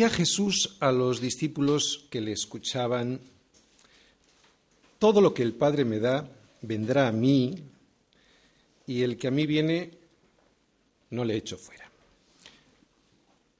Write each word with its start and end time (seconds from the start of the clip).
Decía 0.00 0.16
Jesús 0.16 0.78
a 0.80 0.92
los 0.92 1.20
discípulos 1.20 2.06
que 2.08 2.22
le 2.22 2.32
escuchaban, 2.32 3.20
todo 4.98 5.20
lo 5.20 5.34
que 5.34 5.42
el 5.42 5.52
Padre 5.52 5.84
me 5.84 5.98
da 5.98 6.26
vendrá 6.62 7.06
a 7.06 7.12
mí 7.12 7.54
y 8.86 9.02
el 9.02 9.18
que 9.18 9.28
a 9.28 9.30
mí 9.30 9.44
viene 9.44 9.90
no 11.10 11.22
le 11.22 11.36
echo 11.36 11.58
fuera. 11.58 11.90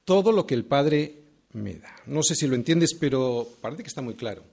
Todo 0.03 0.31
lo 0.31 0.47
que 0.47 0.55
el 0.55 0.65
Padre 0.65 1.19
me 1.53 1.75
da. 1.75 1.95
No 2.07 2.23
sé 2.23 2.33
si 2.33 2.47
lo 2.47 2.55
entiendes, 2.55 2.95
pero 2.99 3.47
parece 3.61 3.83
que 3.83 3.89
está 3.89 4.01
muy 4.01 4.15
claro. 4.15 4.43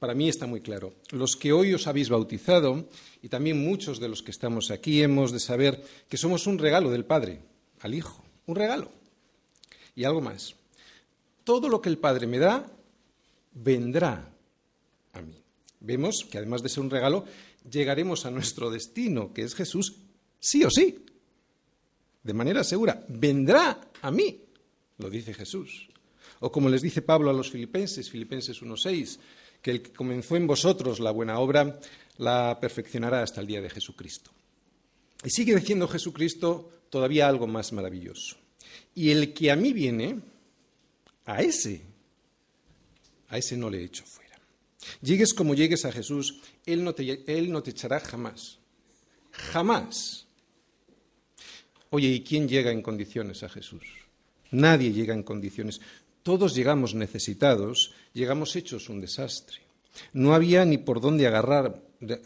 Para 0.00 0.14
mí 0.14 0.28
está 0.28 0.48
muy 0.48 0.62
claro. 0.62 0.94
Los 1.12 1.36
que 1.36 1.52
hoy 1.52 1.74
os 1.74 1.86
habéis 1.86 2.08
bautizado, 2.08 2.88
y 3.22 3.28
también 3.28 3.64
muchos 3.64 4.00
de 4.00 4.08
los 4.08 4.24
que 4.24 4.32
estamos 4.32 4.72
aquí, 4.72 5.00
hemos 5.00 5.30
de 5.30 5.38
saber 5.38 5.80
que 6.08 6.16
somos 6.16 6.48
un 6.48 6.58
regalo 6.58 6.90
del 6.90 7.04
Padre 7.04 7.38
al 7.82 7.94
Hijo. 7.94 8.24
Un 8.46 8.56
regalo. 8.56 8.90
Y 9.94 10.02
algo 10.02 10.20
más. 10.20 10.56
Todo 11.44 11.68
lo 11.68 11.80
que 11.80 11.90
el 11.90 11.98
Padre 11.98 12.26
me 12.26 12.38
da, 12.38 12.66
vendrá 13.52 14.32
a 15.12 15.20
mí. 15.20 15.36
Vemos 15.80 16.26
que 16.30 16.38
además 16.38 16.62
de 16.62 16.70
ser 16.70 16.82
un 16.82 16.90
regalo, 16.90 17.24
llegaremos 17.70 18.24
a 18.24 18.30
nuestro 18.30 18.70
destino, 18.70 19.32
que 19.32 19.42
es 19.42 19.54
Jesús, 19.54 19.96
sí 20.40 20.64
o 20.64 20.70
sí. 20.70 21.04
De 22.22 22.32
manera 22.32 22.64
segura. 22.64 23.04
Vendrá 23.08 23.90
a 24.00 24.10
mí, 24.10 24.40
lo 24.98 25.10
dice 25.10 25.34
Jesús. 25.34 25.88
O 26.40 26.50
como 26.50 26.68
les 26.68 26.82
dice 26.82 27.02
Pablo 27.02 27.30
a 27.30 27.34
los 27.34 27.50
filipenses, 27.50 28.10
Filipenses 28.10 28.62
1.6, 28.62 29.18
que 29.60 29.70
el 29.70 29.82
que 29.82 29.92
comenzó 29.92 30.36
en 30.36 30.46
vosotros 30.46 31.00
la 31.00 31.10
buena 31.10 31.38
obra 31.38 31.78
la 32.18 32.58
perfeccionará 32.60 33.22
hasta 33.22 33.40
el 33.40 33.46
día 33.46 33.60
de 33.60 33.70
Jesucristo. 33.70 34.30
Y 35.24 35.30
sigue 35.30 35.54
diciendo 35.54 35.88
Jesucristo 35.88 36.70
todavía 36.90 37.28
algo 37.28 37.46
más 37.46 37.72
maravilloso. 37.72 38.36
Y 38.94 39.10
el 39.10 39.32
que 39.32 39.50
a 39.50 39.56
mí 39.56 39.72
viene, 39.72 40.20
a 41.24 41.42
ese, 41.42 41.82
a 43.28 43.38
ese 43.38 43.56
no 43.56 43.70
le 43.70 43.82
echo 43.82 44.04
fuera. 44.04 44.38
Llegues 45.00 45.32
como 45.32 45.54
llegues 45.54 45.84
a 45.84 45.92
Jesús, 45.92 46.40
Él 46.66 46.84
no 46.84 46.94
te, 46.94 47.22
él 47.26 47.50
no 47.50 47.62
te 47.62 47.70
echará 47.70 48.00
jamás. 48.00 48.58
Jamás. 49.30 50.26
Oye, 51.90 52.08
¿y 52.08 52.20
quién 52.20 52.48
llega 52.48 52.70
en 52.70 52.82
condiciones 52.82 53.42
a 53.42 53.48
Jesús? 53.48 53.84
Nadie 54.50 54.92
llega 54.92 55.14
en 55.14 55.22
condiciones. 55.22 55.80
Todos 56.22 56.54
llegamos 56.54 56.94
necesitados, 56.94 57.92
llegamos 58.12 58.56
hechos 58.56 58.88
un 58.88 59.00
desastre. 59.00 59.58
No 60.12 60.34
había 60.34 60.64
ni 60.64 60.78
por 60.78 61.00
dónde, 61.00 61.26
agarrar, 61.26 61.82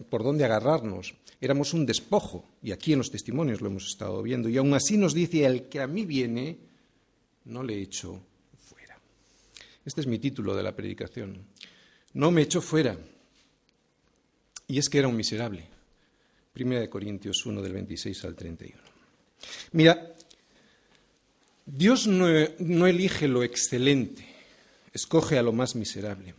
por 0.08 0.22
dónde 0.22 0.44
agarrarnos. 0.44 1.14
Éramos 1.40 1.74
un 1.74 1.86
despojo, 1.86 2.44
y 2.62 2.72
aquí 2.72 2.92
en 2.92 2.98
los 2.98 3.10
testimonios 3.10 3.60
lo 3.60 3.68
hemos 3.68 3.86
estado 3.86 4.22
viendo. 4.22 4.48
Y 4.48 4.56
aún 4.56 4.74
así 4.74 4.96
nos 4.96 5.14
dice, 5.14 5.44
el 5.44 5.68
que 5.68 5.80
a 5.80 5.86
mí 5.86 6.04
viene, 6.04 6.58
no 7.44 7.62
le 7.62 7.80
echo. 7.80 8.20
Este 9.84 10.00
es 10.00 10.06
mi 10.06 10.18
título 10.18 10.54
de 10.54 10.62
la 10.62 10.74
predicación. 10.74 11.46
No 12.14 12.30
me 12.30 12.42
echo 12.42 12.60
fuera. 12.60 12.98
Y 14.66 14.78
es 14.78 14.88
que 14.88 14.98
era 14.98 15.08
un 15.08 15.16
miserable. 15.16 15.64
Primera 16.52 16.80
de 16.80 16.90
Corintios 16.90 17.46
1 17.46 17.62
del 17.62 17.72
26 17.72 18.24
al 18.24 18.34
31. 18.34 18.78
Mira, 19.72 20.14
Dios 21.70 22.06
no, 22.06 22.86
elige 22.86 23.28
lo 23.28 23.42
excelente, 23.44 24.24
escoge 24.92 25.38
a 25.38 25.42
lo 25.42 25.52
más 25.52 25.74
miserable. 25.74 26.34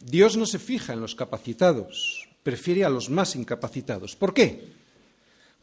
Dios 0.00 0.36
no 0.36 0.44
se 0.44 0.58
fija 0.58 0.92
en 0.92 1.00
los 1.00 1.14
capacitados, 1.14 2.28
prefiere 2.42 2.84
a 2.84 2.90
los 2.90 3.08
más 3.08 3.36
incapacitados. 3.36 4.16
¿Por 4.16 4.34
qué? 4.34 4.64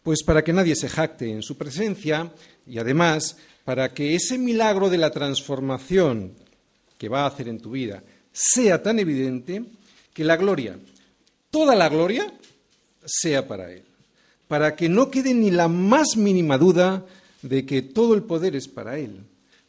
Pues 0.03 0.23
para 0.23 0.43
que 0.43 0.53
nadie 0.53 0.75
se 0.75 0.87
jacte 0.87 1.29
en 1.29 1.43
su 1.43 1.57
presencia 1.57 2.31
y 2.65 2.77
además 2.77 3.37
para 3.65 3.93
que 3.93 4.15
ese 4.15 4.37
milagro 4.37 4.89
de 4.89 4.97
la 4.97 5.11
transformación 5.11 6.33
que 6.99 7.09
va 7.09 7.23
a 7.23 7.27
hacer 7.27 7.47
en 7.47 7.59
tu 7.59 7.71
vida 7.71 8.03
sea 8.31 8.83
tan 8.83 8.99
evidente 8.99 9.63
que 10.13 10.23
la 10.23 10.37
gloria, 10.37 10.77
toda 11.49 11.75
la 11.75 11.89
gloria, 11.89 12.31
sea 13.05 13.47
para 13.47 13.71
Él. 13.71 13.83
Para 14.47 14.75
que 14.75 14.89
no 14.89 15.09
quede 15.09 15.33
ni 15.33 15.49
la 15.49 15.67
más 15.67 16.17
mínima 16.17 16.57
duda 16.57 17.05
de 17.41 17.65
que 17.65 17.81
todo 17.81 18.13
el 18.13 18.23
poder 18.23 18.55
es 18.55 18.67
para 18.67 18.97
Él, 18.97 19.23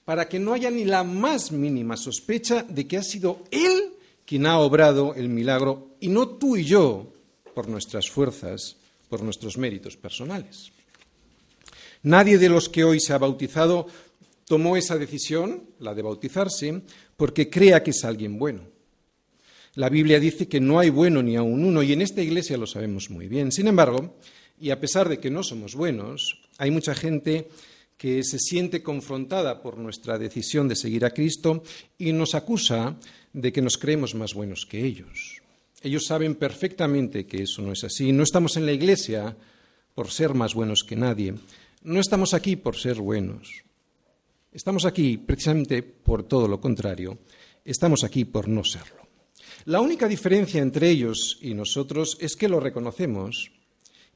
para 0.05 0.29
que 0.29 0.39
no 0.39 0.53
haya 0.53 0.71
ni 0.71 0.85
la 0.85 1.05
más 1.05 1.53
mínima 1.53 1.97
sospecha 1.97 2.65
de 2.69 2.87
que 2.87 2.97
ha 2.97 3.03
sido 3.03 3.45
Él 3.51 3.95
quien 4.27 4.47
ha 4.47 4.59
obrado 4.59 5.15
el 5.15 5.29
milagro 5.29 5.91
y 6.01 6.09
no 6.09 6.29
tú 6.29 6.57
y 6.57 6.65
yo 6.65 7.13
por 7.55 7.69
nuestras 7.69 8.11
fuerzas, 8.11 8.77
por 9.09 9.23
nuestros 9.23 9.59
méritos 9.59 9.97
personales. 9.97 10.73
Nadie 12.03 12.39
de 12.39 12.49
los 12.49 12.69
que 12.69 12.85
hoy 12.85 12.99
se 12.99 13.13
ha 13.13 13.19
bautizado 13.19 13.87
tomó 14.47 14.77
esa 14.77 14.97
decisión, 14.97 15.63
la 15.79 15.95
de 15.95 16.03
bautizarse, 16.03 16.83
porque 17.21 17.51
crea 17.51 17.83
que 17.83 17.91
es 17.91 18.03
alguien 18.03 18.39
bueno. 18.39 18.63
La 19.75 19.91
Biblia 19.91 20.19
dice 20.19 20.49
que 20.49 20.59
no 20.59 20.79
hay 20.79 20.89
bueno 20.89 21.23
ni 21.23 21.37
aun 21.37 21.63
uno, 21.63 21.83
y 21.83 21.93
en 21.93 22.01
esta 22.01 22.23
iglesia 22.23 22.57
lo 22.57 22.67
sabemos 22.67 23.11
muy 23.11 23.29
bien. 23.29 23.53
Sin 23.53 23.69
embargo, 23.69 24.17
y 24.59 24.71
a 24.71 24.81
pesar 24.81 25.07
de 25.07 25.19
que 25.19 25.29
no 25.29 25.43
somos 25.43 25.75
buenos, 25.75 26.41
hay 26.57 26.71
mucha 26.71 26.95
gente 26.95 27.49
que 27.99 28.25
se 28.25 28.39
siente 28.39 28.83
confrontada 28.83 29.61
por 29.61 29.77
nuestra 29.77 30.19
decisión 30.19 30.67
de 30.67 30.77
seguir 30.77 31.05
a 31.05 31.11
Cristo 31.11 31.63
y 31.99 32.15
nos 32.15 32.35
acusa 32.35 32.97
de 33.35 33.53
que 33.53 33.61
nos 33.61 33.77
creemos 33.77 34.15
más 34.15 34.33
buenos 34.33 34.65
que 34.65 34.83
ellos. 34.83 35.43
Ellos 35.83 36.07
saben 36.07 36.37
perfectamente 36.37 37.27
que 37.27 37.43
eso 37.43 37.61
no 37.61 37.73
es 37.73 37.85
así. 37.85 38.13
No 38.13 38.23
estamos 38.23 38.57
en 38.57 38.65
la 38.65 38.73
iglesia 38.73 39.37
por 39.95 40.11
ser 40.11 40.33
más 40.33 40.55
buenos 40.55 40.85
que 40.85 40.97
nadie. 40.97 41.35
No 41.83 42.01
estamos 42.01 42.33
aquí 42.33 42.57
por 42.57 42.77
ser 42.77 42.97
buenos. 42.97 43.63
Estamos 44.53 44.85
aquí 44.85 45.17
precisamente 45.17 45.83
por 45.83 46.25
todo 46.25 46.49
lo 46.49 46.61
contrario. 46.61 47.19
Estamos 47.65 48.03
aquí 48.03 48.25
por 48.25 48.49
no 48.49 48.65
serlo. 48.65 49.07
La 49.67 49.81
única 49.81 50.09
diferencia 50.09 50.61
entre 50.61 50.91
ellos 50.91 51.39
y 51.41 51.55
nosotros 51.55 52.17
es 52.21 52.35
que 52.35 52.49
lo 52.49 52.59
reconocemos 52.59 53.53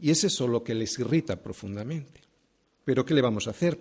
y 0.00 0.10
es 0.10 0.24
eso 0.24 0.48
lo 0.48 0.64
que 0.64 0.74
les 0.74 0.98
irrita 0.98 1.36
profundamente. 1.36 2.20
Pero 2.84 3.04
¿qué 3.04 3.14
le 3.14 3.22
vamos 3.22 3.46
a 3.46 3.50
hacer? 3.50 3.78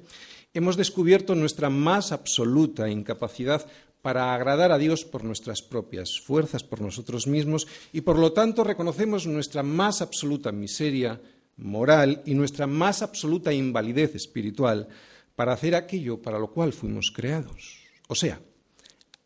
Hemos 0.54 0.78
descubierto 0.78 1.34
nuestra 1.34 1.72
más 1.72 2.12
absoluta 2.12 2.88
incapacidad 2.88 3.66
para 4.04 4.36
agradar 4.36 4.72
a 4.72 4.78
Dios 4.78 5.06
por 5.06 5.24
nuestras 5.24 5.64
propias 5.64 6.20
fuerzas, 6.24 6.64
por 6.64 6.82
nosotros 6.82 7.26
mismos, 7.26 7.68
y 7.92 8.02
por 8.02 8.20
lo 8.20 8.32
tanto 8.32 8.64
reconocemos 8.64 9.26
nuestra 9.26 9.64
más 9.64 10.04
absoluta 10.04 10.52
miseria 10.52 11.20
moral 11.58 12.22
y 12.26 12.36
nuestra 12.36 12.68
más 12.68 13.02
absoluta 13.02 13.54
invalidez 13.54 14.14
espiritual 14.14 14.88
para 15.36 15.54
hacer 15.54 15.76
aquello 15.76 16.22
para 16.22 16.40
lo 16.40 16.52
cual 16.52 16.74
fuimos 16.74 17.12
creados. 17.12 17.80
O 18.08 18.16
sea, 18.16 18.42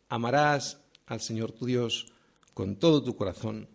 amarás 0.08 0.80
al 1.06 1.20
Señor 1.20 1.52
tu 1.52 1.66
Dios 1.66 2.06
con 2.54 2.76
todo 2.76 3.02
tu 3.02 3.16
corazón, 3.16 3.68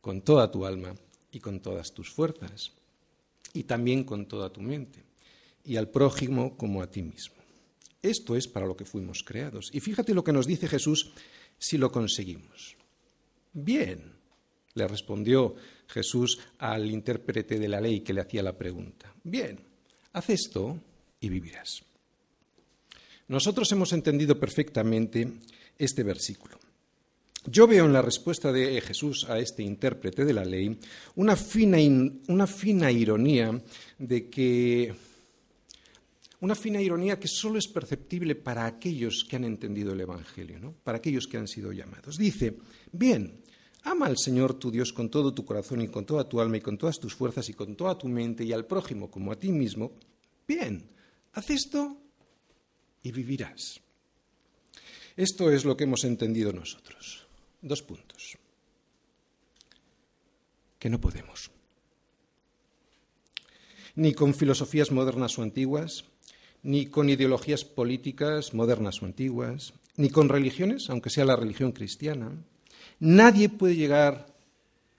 con 0.00 0.22
toda 0.22 0.50
tu 0.50 0.66
alma 0.66 0.94
y 1.30 1.40
con 1.40 1.60
todas 1.60 1.92
tus 1.92 2.10
fuerzas, 2.10 2.72
y 3.52 3.64
también 3.64 4.04
con 4.04 4.26
toda 4.26 4.52
tu 4.52 4.60
mente 4.60 5.04
y 5.64 5.76
al 5.76 5.88
prójimo 5.88 6.56
como 6.56 6.82
a 6.82 6.90
ti 6.90 7.02
mismo. 7.02 7.36
Esto 8.02 8.36
es 8.36 8.46
para 8.46 8.66
lo 8.66 8.76
que 8.76 8.84
fuimos 8.84 9.22
creados. 9.22 9.70
Y 9.72 9.80
fíjate 9.80 10.12
lo 10.12 10.22
que 10.22 10.32
nos 10.32 10.46
dice 10.46 10.68
Jesús 10.68 11.12
si 11.58 11.78
lo 11.78 11.90
conseguimos. 11.90 12.76
Bien, 13.52 14.12
le 14.74 14.86
respondió 14.86 15.54
Jesús 15.88 16.38
al 16.58 16.90
intérprete 16.90 17.58
de 17.58 17.68
la 17.68 17.80
ley 17.80 18.00
que 18.00 18.12
le 18.12 18.20
hacía 18.20 18.42
la 18.42 18.58
pregunta. 18.58 19.14
Bien, 19.22 19.58
haz 20.12 20.28
esto 20.28 20.78
y 21.24 21.28
vivirás. 21.28 21.82
Nosotros 23.28 23.70
hemos 23.72 23.92
entendido 23.92 24.38
perfectamente 24.38 25.26
este 25.78 26.02
versículo. 26.02 26.58
Yo 27.46 27.66
veo 27.66 27.84
en 27.84 27.92
la 27.92 28.02
respuesta 28.02 28.52
de 28.52 28.80
Jesús 28.80 29.26
a 29.28 29.38
este 29.38 29.62
intérprete 29.62 30.24
de 30.24 30.32
la 30.32 30.44
ley 30.44 30.78
una 31.16 31.36
fina, 31.36 31.78
una 32.28 32.46
fina 32.46 32.90
ironía 32.90 33.62
de 33.98 34.30
que 34.30 34.94
una 36.40 36.54
fina 36.54 36.80
ironía 36.80 37.18
que 37.18 37.28
solo 37.28 37.58
es 37.58 37.68
perceptible 37.68 38.34
para 38.34 38.66
aquellos 38.66 39.26
que 39.28 39.36
han 39.36 39.44
entendido 39.44 39.92
el 39.92 40.00
Evangelio, 40.00 40.58
¿no? 40.58 40.72
para 40.72 40.98
aquellos 40.98 41.26
que 41.26 41.38
han 41.38 41.48
sido 41.48 41.72
llamados. 41.72 42.18
Dice, 42.18 42.58
bien, 42.92 43.40
ama 43.82 44.06
al 44.06 44.18
Señor 44.18 44.54
tu 44.54 44.70
Dios 44.70 44.92
con 44.92 45.10
todo 45.10 45.32
tu 45.32 45.44
corazón 45.44 45.80
y 45.80 45.88
con 45.88 46.04
toda 46.04 46.28
tu 46.28 46.40
alma 46.40 46.58
y 46.58 46.60
con 46.60 46.76
todas 46.76 46.98
tus 46.98 47.14
fuerzas 47.14 47.48
y 47.48 47.54
con 47.54 47.76
toda 47.76 47.96
tu 47.96 48.08
mente 48.08 48.44
y 48.44 48.52
al 48.52 48.66
prójimo 48.66 49.10
como 49.10 49.32
a 49.32 49.38
ti 49.38 49.52
mismo. 49.52 49.92
Bien, 50.46 50.93
haz 51.34 51.50
esto 51.50 51.96
y 53.02 53.12
vivirás. 53.12 53.80
Esto 55.16 55.50
es 55.50 55.64
lo 55.64 55.76
que 55.76 55.84
hemos 55.84 56.04
entendido 56.04 56.52
nosotros. 56.52 57.26
Dos 57.62 57.82
puntos. 57.82 58.36
Que 60.78 60.90
no 60.90 61.00
podemos. 61.00 61.50
Ni 63.96 64.12
con 64.12 64.34
filosofías 64.34 64.90
modernas 64.90 65.38
o 65.38 65.42
antiguas, 65.42 66.04
ni 66.62 66.86
con 66.86 67.08
ideologías 67.08 67.64
políticas 67.64 68.54
modernas 68.54 69.00
o 69.02 69.04
antiguas, 69.04 69.74
ni 69.96 70.10
con 70.10 70.28
religiones, 70.28 70.90
aunque 70.90 71.10
sea 71.10 71.24
la 71.24 71.36
religión 71.36 71.72
cristiana. 71.72 72.32
Nadie 72.98 73.48
puede 73.48 73.76
llegar 73.76 74.26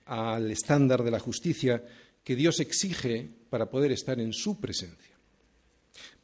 al 0.05 0.49
estándar 0.51 1.03
de 1.03 1.11
la 1.11 1.19
justicia 1.19 1.83
que 2.23 2.35
Dios 2.35 2.59
exige 2.59 3.29
para 3.49 3.69
poder 3.69 3.91
estar 3.91 4.19
en 4.19 4.31
su 4.31 4.59
presencia. 4.59 5.14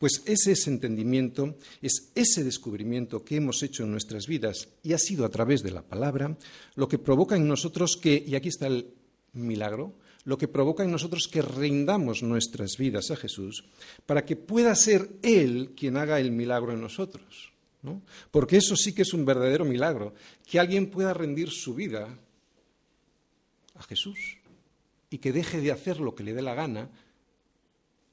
Pues 0.01 0.23
ese 0.25 0.53
es 0.53 0.65
entendimiento, 0.65 1.57
es 1.79 2.11
ese 2.15 2.43
descubrimiento 2.43 3.23
que 3.23 3.35
hemos 3.35 3.61
hecho 3.61 3.83
en 3.83 3.91
nuestras 3.91 4.25
vidas 4.25 4.67
y 4.81 4.93
ha 4.93 4.97
sido 4.97 5.25
a 5.25 5.29
través 5.29 5.61
de 5.61 5.69
la 5.69 5.83
palabra 5.83 6.39
lo 6.73 6.87
que 6.87 6.97
provoca 6.97 7.35
en 7.35 7.47
nosotros 7.47 7.99
que, 8.01 8.23
y 8.25 8.33
aquí 8.33 8.49
está 8.49 8.65
el 8.65 8.95
milagro, 9.33 9.93
lo 10.23 10.39
que 10.39 10.47
provoca 10.47 10.83
en 10.83 10.89
nosotros 10.89 11.29
que 11.31 11.43
rindamos 11.43 12.23
nuestras 12.23 12.77
vidas 12.77 13.11
a 13.11 13.15
Jesús 13.15 13.63
para 14.07 14.25
que 14.25 14.35
pueda 14.35 14.73
ser 14.73 15.07
Él 15.21 15.73
quien 15.77 15.97
haga 15.97 16.19
el 16.19 16.31
milagro 16.31 16.73
en 16.73 16.81
nosotros. 16.81 17.53
Porque 18.31 18.57
eso 18.57 18.75
sí 18.75 18.95
que 18.95 19.03
es 19.03 19.13
un 19.13 19.23
verdadero 19.23 19.65
milagro, 19.65 20.15
que 20.49 20.59
alguien 20.59 20.89
pueda 20.89 21.13
rendir 21.13 21.51
su 21.51 21.75
vida 21.75 22.17
a 23.75 23.83
Jesús 23.83 24.39
y 25.11 25.19
que 25.19 25.31
deje 25.31 25.61
de 25.61 25.71
hacer 25.71 25.99
lo 25.99 26.15
que 26.15 26.23
le 26.23 26.33
dé 26.33 26.41
la 26.41 26.55
gana 26.55 26.89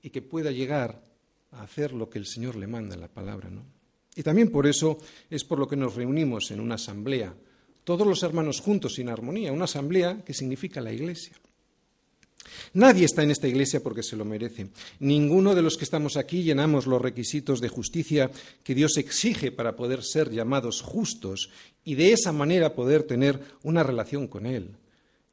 y 0.02 0.10
que 0.10 0.20
pueda 0.20 0.50
llegar 0.50 1.07
hacer 1.52 1.92
lo 1.92 2.08
que 2.08 2.18
el 2.18 2.26
Señor 2.26 2.56
le 2.56 2.66
manda 2.66 2.94
en 2.94 3.00
la 3.00 3.08
palabra. 3.08 3.48
¿no? 3.50 3.64
Y 4.14 4.22
también 4.22 4.50
por 4.50 4.66
eso 4.66 4.98
es 5.30 5.44
por 5.44 5.58
lo 5.58 5.68
que 5.68 5.76
nos 5.76 5.94
reunimos 5.94 6.50
en 6.50 6.60
una 6.60 6.74
asamblea, 6.74 7.34
todos 7.84 8.06
los 8.06 8.22
hermanos 8.22 8.60
juntos 8.60 8.98
en 8.98 9.08
armonía, 9.08 9.52
una 9.52 9.64
asamblea 9.64 10.22
que 10.24 10.34
significa 10.34 10.80
la 10.80 10.92
iglesia. 10.92 11.34
Nadie 12.74 13.04
está 13.04 13.22
en 13.22 13.30
esta 13.30 13.48
iglesia 13.48 13.82
porque 13.82 14.02
se 14.02 14.16
lo 14.16 14.24
merece. 14.24 14.68
Ninguno 15.00 15.54
de 15.54 15.62
los 15.62 15.76
que 15.76 15.84
estamos 15.84 16.16
aquí 16.16 16.42
llenamos 16.42 16.86
los 16.86 17.00
requisitos 17.00 17.60
de 17.60 17.68
justicia 17.68 18.30
que 18.62 18.74
Dios 18.74 18.96
exige 18.96 19.52
para 19.52 19.76
poder 19.76 20.02
ser 20.02 20.30
llamados 20.30 20.82
justos 20.82 21.50
y 21.84 21.94
de 21.94 22.12
esa 22.12 22.32
manera 22.32 22.74
poder 22.74 23.04
tener 23.04 23.40
una 23.62 23.82
relación 23.82 24.26
con 24.26 24.46
Él. 24.46 24.76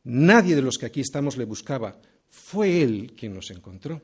Nadie 0.03 0.55
de 0.55 0.61
los 0.61 0.77
que 0.77 0.85
aquí 0.85 1.01
estamos 1.01 1.37
le 1.37 1.45
buscaba. 1.45 1.99
Fue 2.29 2.81
Él 2.81 3.13
quien 3.17 3.33
nos 3.33 3.49
encontró. 3.51 4.01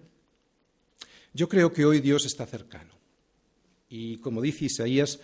Yo 1.34 1.48
creo 1.48 1.72
que 1.72 1.86
hoy 1.86 2.02
Dios 2.02 2.26
está 2.26 2.46
cercano. 2.46 2.94
Y 3.90 4.18
como 4.18 4.42
dice 4.42 4.66
Isaías, 4.66 5.20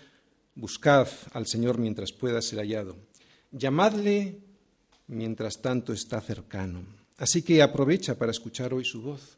buscad 0.56 1.07
al 1.33 1.48
Señor 1.48 1.77
mientras 1.80 2.12
pueda 2.12 2.42
ser 2.42 2.59
hallado. 2.59 2.98
Llamadle 3.51 4.39
mientras 5.07 5.62
tanto 5.62 5.94
está 5.94 6.21
cercano. 6.21 6.86
Así 7.18 7.42
que 7.42 7.62
aprovecha 7.62 8.18
para 8.18 8.31
escuchar 8.31 8.74
hoy 8.74 8.86
su 8.86 9.01
voz. 9.01 9.38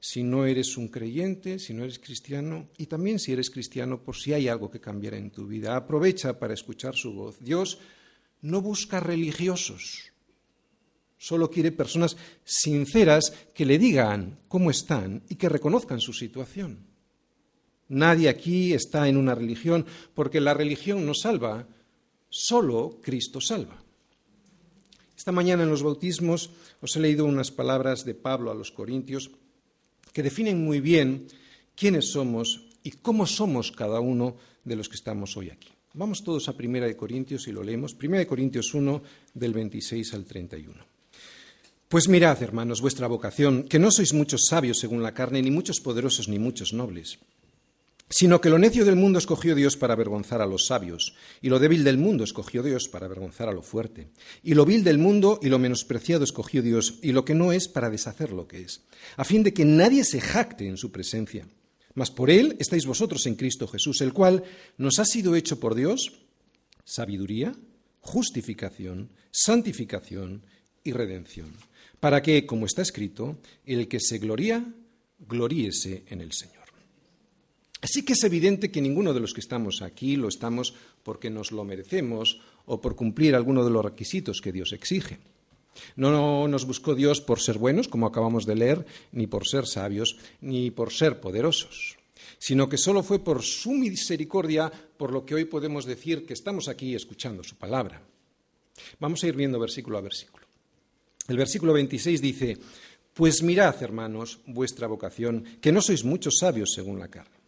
Si 0.00 0.24
no 0.24 0.46
eres 0.46 0.76
un 0.76 0.88
creyente, 0.88 1.60
si 1.60 1.74
no 1.74 1.84
eres 1.84 2.00
cristiano, 2.00 2.68
y 2.76 2.86
también 2.86 3.20
si 3.20 3.32
eres 3.32 3.50
cristiano, 3.50 4.02
por 4.02 4.16
si 4.16 4.32
hay 4.32 4.48
algo 4.48 4.70
que 4.70 4.80
cambiar 4.80 5.14
en 5.14 5.30
tu 5.30 5.46
vida, 5.46 5.76
aprovecha 5.76 6.38
para 6.38 6.54
escuchar 6.54 6.96
su 6.96 7.12
voz. 7.12 7.36
Dios 7.38 7.78
no 8.40 8.60
busca 8.60 8.98
religiosos, 8.98 10.11
solo 11.22 11.48
quiere 11.48 11.70
personas 11.70 12.16
sinceras 12.42 13.32
que 13.54 13.64
le 13.64 13.78
digan 13.78 14.40
cómo 14.48 14.72
están 14.72 15.22
y 15.28 15.36
que 15.36 15.48
reconozcan 15.48 16.00
su 16.00 16.12
situación. 16.12 16.78
Nadie 17.88 18.28
aquí 18.28 18.72
está 18.72 19.06
en 19.06 19.16
una 19.16 19.36
religión 19.36 19.86
porque 20.14 20.40
la 20.40 20.52
religión 20.52 21.06
no 21.06 21.14
salva, 21.14 21.68
solo 22.28 22.98
Cristo 23.00 23.40
salva. 23.40 23.80
Esta 25.16 25.30
mañana 25.30 25.62
en 25.62 25.70
los 25.70 25.84
bautismos 25.84 26.50
os 26.80 26.96
he 26.96 27.00
leído 27.00 27.24
unas 27.24 27.52
palabras 27.52 28.04
de 28.04 28.14
Pablo 28.14 28.50
a 28.50 28.56
los 28.56 28.72
Corintios 28.72 29.30
que 30.12 30.24
definen 30.24 30.64
muy 30.64 30.80
bien 30.80 31.28
quiénes 31.76 32.10
somos 32.10 32.66
y 32.82 32.90
cómo 32.90 33.26
somos 33.26 33.70
cada 33.70 34.00
uno 34.00 34.34
de 34.64 34.74
los 34.74 34.88
que 34.88 34.96
estamos 34.96 35.36
hoy 35.36 35.50
aquí. 35.50 35.68
Vamos 35.94 36.24
todos 36.24 36.48
a 36.48 36.56
Primera 36.56 36.86
de 36.86 36.96
Corintios 36.96 37.46
y 37.46 37.52
lo 37.52 37.62
leemos. 37.62 37.94
Primera 37.94 38.18
de 38.18 38.26
Corintios 38.26 38.74
1 38.74 39.02
del 39.34 39.52
26 39.52 40.14
al 40.14 40.24
31. 40.24 40.91
Pues 41.92 42.08
mirad, 42.08 42.42
hermanos, 42.42 42.80
vuestra 42.80 43.06
vocación, 43.06 43.64
que 43.64 43.78
no 43.78 43.90
sois 43.90 44.14
muchos 44.14 44.46
sabios 44.48 44.80
según 44.80 45.02
la 45.02 45.12
carne, 45.12 45.42
ni 45.42 45.50
muchos 45.50 45.78
poderosos, 45.78 46.26
ni 46.26 46.38
muchos 46.38 46.72
nobles 46.72 47.18
sino 48.08 48.42
que 48.42 48.50
lo 48.50 48.58
necio 48.58 48.84
del 48.84 48.96
mundo 48.96 49.18
escogió 49.18 49.54
Dios 49.54 49.78
para 49.78 49.94
avergonzar 49.94 50.42
a 50.42 50.46
los 50.46 50.66
sabios, 50.66 51.14
y 51.40 51.48
lo 51.48 51.58
débil 51.58 51.82
del 51.82 51.96
mundo 51.96 52.24
escogió 52.24 52.62
Dios 52.62 52.88
para 52.88 53.06
avergonzar 53.06 53.48
a 53.48 53.52
lo 53.52 53.62
fuerte, 53.62 54.08
y 54.42 54.52
lo 54.52 54.66
vil 54.66 54.84
del 54.84 54.98
mundo 54.98 55.40
y 55.42 55.48
lo 55.48 55.58
menospreciado 55.58 56.22
escogió 56.22 56.60
Dios, 56.60 56.98
y 57.00 57.12
lo 57.12 57.24
que 57.24 57.34
no 57.34 57.52
es 57.52 57.68
para 57.68 57.88
deshacer 57.88 58.32
lo 58.32 58.46
que 58.46 58.60
es, 58.60 58.82
a 59.16 59.24
fin 59.24 59.42
de 59.42 59.54
que 59.54 59.64
nadie 59.64 60.04
se 60.04 60.20
jacte 60.20 60.68
en 60.68 60.76
su 60.76 60.92
presencia. 60.92 61.48
Mas 61.94 62.10
por 62.10 62.28
él 62.28 62.54
estáis 62.58 62.84
vosotros 62.84 63.24
en 63.24 63.34
Cristo 63.34 63.66
Jesús, 63.66 64.02
el 64.02 64.12
cual 64.12 64.44
nos 64.76 64.98
ha 64.98 65.06
sido 65.06 65.34
hecho 65.34 65.58
por 65.58 65.74
Dios 65.74 66.12
sabiduría, 66.84 67.54
justificación, 68.02 69.08
santificación 69.30 70.42
y 70.84 70.92
redención, 70.92 71.48
para 72.02 72.20
que, 72.20 72.44
como 72.44 72.66
está 72.66 72.82
escrito, 72.82 73.38
el 73.64 73.86
que 73.86 74.00
se 74.00 74.18
gloría, 74.18 74.66
gloríese 75.20 76.02
en 76.08 76.20
el 76.20 76.32
Señor. 76.32 76.66
Así 77.80 78.04
que 78.04 78.14
es 78.14 78.24
evidente 78.24 78.72
que 78.72 78.82
ninguno 78.82 79.14
de 79.14 79.20
los 79.20 79.32
que 79.32 79.38
estamos 79.40 79.82
aquí 79.82 80.16
lo 80.16 80.26
estamos 80.26 80.74
porque 81.04 81.30
nos 81.30 81.52
lo 81.52 81.62
merecemos 81.62 82.40
o 82.66 82.80
por 82.80 82.96
cumplir 82.96 83.36
alguno 83.36 83.62
de 83.62 83.70
los 83.70 83.84
requisitos 83.84 84.40
que 84.40 84.50
Dios 84.50 84.72
exige. 84.72 85.20
No 85.94 86.48
nos 86.48 86.66
buscó 86.66 86.96
Dios 86.96 87.20
por 87.20 87.38
ser 87.38 87.56
buenos, 87.56 87.86
como 87.86 88.08
acabamos 88.08 88.46
de 88.46 88.56
leer, 88.56 88.84
ni 89.12 89.28
por 89.28 89.46
ser 89.46 89.68
sabios, 89.68 90.18
ni 90.40 90.72
por 90.72 90.92
ser 90.92 91.20
poderosos, 91.20 91.98
sino 92.40 92.68
que 92.68 92.78
solo 92.78 93.04
fue 93.04 93.20
por 93.20 93.42
su 93.42 93.70
misericordia 93.70 94.72
por 94.96 95.12
lo 95.12 95.24
que 95.24 95.36
hoy 95.36 95.44
podemos 95.44 95.84
decir 95.84 96.26
que 96.26 96.34
estamos 96.34 96.66
aquí 96.66 96.96
escuchando 96.96 97.44
su 97.44 97.54
palabra. 97.54 98.02
Vamos 98.98 99.22
a 99.22 99.28
ir 99.28 99.36
viendo 99.36 99.60
versículo 99.60 99.98
a 99.98 100.00
versículo. 100.00 100.41
El 101.32 101.38
versículo 101.38 101.72
26 101.72 102.20
dice, 102.20 102.58
Pues 103.14 103.42
mirad, 103.42 103.82
hermanos, 103.82 104.40
vuestra 104.44 104.86
vocación, 104.86 105.44
que 105.62 105.72
no 105.72 105.80
sois 105.80 106.04
muchos 106.04 106.36
sabios 106.38 106.72
según 106.74 106.98
la 106.98 107.08
carne 107.08 107.40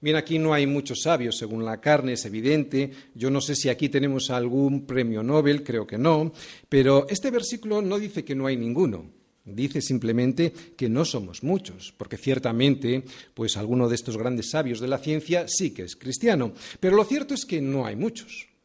Bien, 0.00 0.16
aquí 0.16 0.38
no 0.38 0.54
hay 0.54 0.66
muchos 0.66 1.02
sabios, 1.02 1.36
según 1.36 1.62
la 1.62 1.78
carne 1.78 2.14
es 2.14 2.24
evidente. 2.24 2.90
Yo 3.14 3.28
no 3.30 3.42
sé 3.42 3.54
si 3.54 3.68
aquí 3.68 3.90
tenemos 3.90 4.30
algún 4.30 4.86
premio 4.86 5.22
Nobel, 5.22 5.62
creo 5.62 5.86
que 5.86 5.98
no, 5.98 6.32
pero 6.70 7.06
este 7.10 7.30
versículo 7.30 7.82
no 7.82 7.98
dice 7.98 8.24
que 8.24 8.34
no 8.34 8.46
hay 8.46 8.56
ninguno. 8.56 9.10
Dice 9.44 9.82
simplemente 9.82 10.54
que 10.74 10.88
no 10.88 11.04
somos 11.04 11.42
muchos, 11.42 11.92
porque 11.98 12.16
ciertamente, 12.16 13.04
pues 13.34 13.58
alguno 13.58 13.90
de 13.90 13.94
estos 13.94 14.16
grandes 14.16 14.48
sabios 14.50 14.80
de 14.80 14.88
la 14.88 14.96
ciencia 14.98 15.44
sí 15.48 15.72
que 15.72 15.82
es 15.82 15.96
cristiano, 15.96 16.54
pero 16.80 16.96
lo 16.96 17.04
cierto 17.04 17.34
es 17.34 17.44
que 17.44 17.60
no 17.60 17.84
hay 17.84 17.94
muchos. 17.94 18.55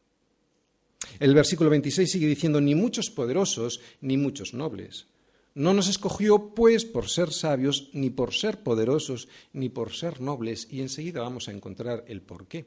El 1.18 1.34
versículo 1.34 1.70
26 1.70 2.10
sigue 2.10 2.26
diciendo 2.26 2.60
ni 2.60 2.74
muchos 2.74 3.10
poderosos 3.10 3.80
ni 4.00 4.16
muchos 4.16 4.54
nobles. 4.54 5.06
No 5.54 5.74
nos 5.74 5.88
escogió, 5.88 6.54
pues, 6.54 6.84
por 6.84 7.08
ser 7.08 7.30
sabios, 7.30 7.90
ni 7.92 8.08
por 8.08 8.32
ser 8.32 8.62
poderosos, 8.62 9.28
ni 9.52 9.68
por 9.68 9.92
ser 9.92 10.20
nobles, 10.20 10.66
y 10.70 10.80
enseguida 10.80 11.20
vamos 11.20 11.48
a 11.48 11.52
encontrar 11.52 12.04
el 12.08 12.22
porqué. 12.22 12.64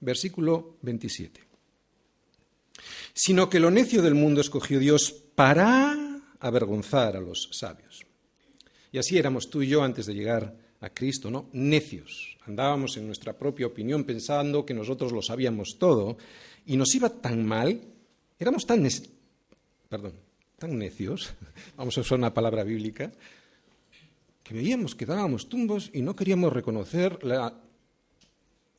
Versículo 0.00 0.76
27. 0.82 1.40
Sino 3.12 3.48
que 3.48 3.60
lo 3.60 3.70
necio 3.70 4.02
del 4.02 4.14
mundo 4.14 4.40
escogió 4.40 4.78
Dios 4.78 5.12
para 5.34 6.22
avergonzar 6.38 7.16
a 7.16 7.20
los 7.20 7.48
sabios. 7.52 8.04
Y 8.92 8.98
así 8.98 9.18
éramos 9.18 9.50
tú 9.50 9.62
y 9.62 9.68
yo 9.68 9.82
antes 9.82 10.06
de 10.06 10.14
llegar 10.14 10.56
a 10.80 10.90
Cristo, 10.90 11.30
¿no? 11.30 11.48
Necios. 11.52 12.36
Andábamos 12.46 12.96
en 12.96 13.06
nuestra 13.06 13.32
propia 13.36 13.66
opinión 13.66 14.04
pensando 14.04 14.66
que 14.66 14.74
nosotros 14.74 15.12
lo 15.12 15.22
sabíamos 15.22 15.78
todo 15.78 16.18
y 16.66 16.76
nos 16.76 16.94
iba 16.94 17.08
tan 17.08 17.44
mal, 17.44 17.80
éramos 18.38 18.66
tan, 18.66 18.86
perdón, 19.88 20.14
tan 20.58 20.78
necios, 20.78 21.34
vamos 21.76 21.96
a 21.98 22.00
usar 22.00 22.18
una 22.18 22.34
palabra 22.34 22.64
bíblica, 22.64 23.12
que 24.42 24.54
veíamos 24.54 24.94
que 24.94 25.06
dábamos 25.06 25.48
tumbos 25.48 25.90
y 25.92 26.02
no 26.02 26.14
queríamos 26.14 26.52
reconocer 26.52 27.24
la 27.24 27.54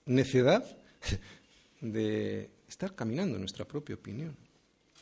necedad 0.05 0.77
de 1.81 2.49
estar 2.67 2.93
caminando 2.93 3.35
en 3.35 3.41
nuestra 3.41 3.65
propia 3.65 3.95
opinión. 3.95 4.35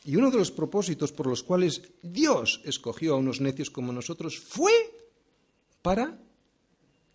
Y 0.04 0.16
uno 0.16 0.30
de 0.30 0.38
los 0.38 0.50
propósitos 0.50 1.12
por 1.12 1.26
los 1.26 1.42
cuales 1.42 1.82
Dios 2.02 2.60
escogió 2.64 3.14
a 3.14 3.18
unos 3.18 3.40
necios 3.40 3.70
como 3.70 3.92
nosotros 3.92 4.38
fue 4.38 4.72
para 5.80 6.18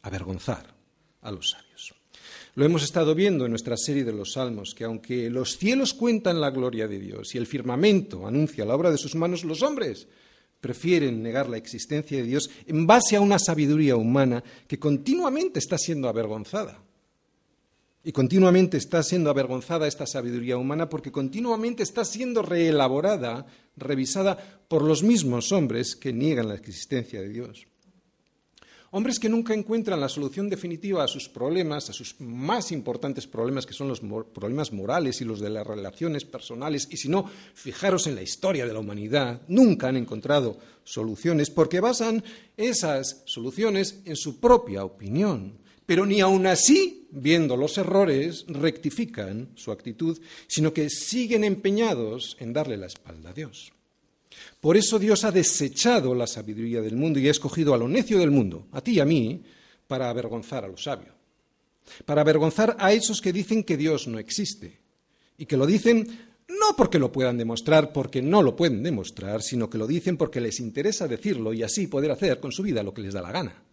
avergonzar 0.02 0.74
a 1.22 1.32
los 1.32 1.52
sabios. 1.52 1.99
Lo 2.60 2.66
hemos 2.66 2.84
estado 2.84 3.16
viendo 3.16 3.46
en 3.46 3.51
nuestra 3.51 3.78
serie 3.78 4.04
de 4.04 4.12
los 4.12 4.34
Salmos, 4.34 4.74
que 4.75 4.84
aunque 4.84 5.30
los 5.30 5.58
cielos 5.58 5.94
cuentan 5.94 6.42
la 6.42 6.50
gloria 6.50 6.89
de 6.89 7.00
Dios 7.00 7.34
y 7.34 7.38
el 7.38 7.48
firmamento 7.48 8.28
anuncia 8.28 8.66
la 8.66 8.75
obra 8.75 8.92
de 8.92 8.98
sus 8.98 9.16
manos, 9.16 9.46
los 9.46 9.62
hombres 9.62 10.10
prefieren 10.60 11.24
negar 11.24 11.48
la 11.48 11.56
existencia 11.56 12.18
de 12.18 12.25
Dios 12.25 12.50
en 12.68 12.86
base 12.86 13.16
a 13.16 13.22
una 13.22 13.39
sabiduría 13.39 13.96
humana 13.96 14.44
que 14.68 14.78
continuamente 14.78 15.58
está 15.58 15.78
siendo 15.78 16.10
avergonzada. 16.10 16.84
Y 18.04 18.12
continuamente 18.12 18.75
está 18.75 19.04
siendo 19.04 19.30
avergonzada 19.30 19.88
esta 19.88 20.06
sabiduría 20.06 20.58
humana 20.58 20.89
porque 20.89 21.13
continuamente 21.13 21.84
está 21.84 22.04
siendo 22.04 22.42
reelaborada, 22.42 23.46
revisada 23.78 24.38
por 24.68 24.84
los 24.84 25.01
mismos 25.01 25.54
hombres 25.54 25.96
que 25.96 26.12
niegan 26.12 26.50
la 26.50 26.56
existencia 26.56 27.22
de 27.22 27.30
Dios. 27.30 27.69
Hombres 28.91 29.19
que 29.19 29.29
nunca 29.29 29.53
encuentran 29.53 30.00
la 30.00 30.10
solución 30.10 30.50
definitiva 30.50 31.03
a 31.03 31.08
sus 31.08 31.29
problemas, 31.29 31.89
a 31.89 31.93
sus 31.93 32.19
más 32.19 32.72
importantes 32.72 33.27
problemas, 33.27 33.67
que 33.67 33.74
son 33.74 33.88
los 33.88 34.01
problemas 34.34 34.74
morales 34.74 35.22
y 35.22 35.25
los 35.25 35.39
de 35.39 35.51
las 35.51 35.67
relaciones 35.67 36.25
personales, 36.25 36.88
y 36.89 36.98
si 36.98 37.08
no, 37.08 37.29
fijaros 37.53 38.08
en 38.08 38.15
la 38.15 38.24
historia 38.24 38.65
de 38.65 38.74
la 38.74 38.79
humanidad, 38.79 39.41
nunca 39.48 39.89
han 39.89 39.98
encontrado 39.98 40.58
soluciones 40.84 41.51
porque 41.51 41.79
basan 41.79 42.24
esas 42.58 43.22
soluciones 43.25 44.01
en 44.05 44.15
su 44.15 44.39
propia 44.39 44.84
opinión. 44.84 45.60
Pero 45.86 46.05
ni 46.05 46.19
aun 46.22 46.48
así, 46.48 47.08
viendo 47.12 47.58
los 47.58 47.77
errores, 47.77 48.46
rectifican 48.48 49.50
su 49.55 49.72
actitud, 49.72 50.19
sino 50.48 50.74
que 50.74 50.89
siguen 50.89 51.43
empeñados 51.43 52.38
en 52.39 52.53
darle 52.53 52.77
la 52.77 52.88
espalda 52.88 53.29
a 53.31 53.34
Dios. 53.34 53.72
Por 54.60 54.78
eso 54.78 55.00
Dios 55.00 55.24
ha 55.24 55.32
desechado 55.32 56.14
la 56.14 56.28
sabiduría 56.28 56.82
del 56.82 56.96
mundo 56.96 57.20
y 57.20 57.28
ha 57.28 57.32
escogido 57.32 57.74
a 57.74 57.78
lo 57.78 57.88
necio 57.88 58.20
del 58.20 58.32
mundo, 58.32 58.68
a 58.72 58.82
ti 58.82 58.94
y 58.94 59.00
a 59.00 59.06
mí, 59.06 59.44
para 59.88 60.10
avergonzar 60.10 60.66
a 60.66 60.68
los 60.68 60.84
sabios. 60.84 61.14
Para 62.06 62.22
avergonzar 62.22 62.76
a 62.80 62.94
esos 62.94 63.22
que 63.22 63.34
dicen 63.34 63.64
que 63.64 63.78
Dios 63.78 64.08
no 64.08 64.20
existe. 64.20 64.80
Y 65.38 65.46
que 65.46 65.58
lo 65.58 65.66
dicen 65.66 66.08
no 66.48 66.76
porque 66.76 67.00
lo 67.00 67.12
puedan 67.12 67.38
demostrar, 67.38 67.94
porque 67.94 68.22
no 68.22 68.42
lo 68.42 68.56
pueden 68.56 68.84
demostrar, 68.84 69.42
sino 69.42 69.70
que 69.70 69.78
lo 69.78 69.88
dicen 69.88 70.18
porque 70.18 70.42
les 70.42 70.60
interesa 70.60 71.08
decirlo 71.08 71.54
y 71.54 71.64
así 71.64 71.88
poder 71.88 72.12
hacer 72.12 72.40
con 72.40 72.52
su 72.52 72.64
vida 72.64 72.84
lo 72.84 72.94
que 72.94 73.02
les 73.02 73.14
da 73.14 73.22
la 73.22 73.32
gana. 73.32 73.64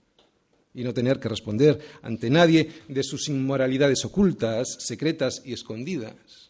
Y 0.74 0.84
no 0.84 0.92
tener 0.92 1.18
que 1.18 1.28
responder 1.28 1.80
ante 2.02 2.28
nadie 2.28 2.70
de 2.86 3.02
sus 3.02 3.28
inmoralidades 3.28 4.04
ocultas, 4.04 4.76
secretas 4.78 5.42
y 5.44 5.54
escondidas 5.54 6.46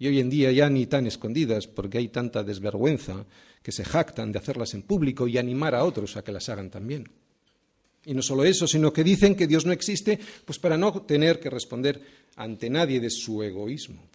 y 0.00 0.08
hoy 0.08 0.18
en 0.18 0.30
día 0.30 0.50
ya 0.50 0.70
ni 0.70 0.86
tan 0.86 1.06
escondidas 1.06 1.66
porque 1.66 1.98
hay 1.98 2.08
tanta 2.08 2.42
desvergüenza 2.42 3.26
que 3.62 3.70
se 3.70 3.84
jactan 3.84 4.32
de 4.32 4.38
hacerlas 4.38 4.72
en 4.72 4.82
público 4.82 5.28
y 5.28 5.36
animar 5.36 5.74
a 5.74 5.84
otros 5.84 6.16
a 6.16 6.24
que 6.24 6.32
las 6.32 6.48
hagan 6.48 6.70
también. 6.70 7.06
Y 8.06 8.14
no 8.14 8.22
solo 8.22 8.44
eso, 8.44 8.66
sino 8.66 8.94
que 8.94 9.04
dicen 9.04 9.34
que 9.34 9.46
Dios 9.46 9.66
no 9.66 9.72
existe, 9.72 10.18
pues 10.46 10.58
para 10.58 10.78
no 10.78 11.02
tener 11.02 11.38
que 11.38 11.50
responder 11.50 12.00
ante 12.36 12.70
nadie 12.70 12.98
de 12.98 13.10
su 13.10 13.42
egoísmo. 13.42 14.08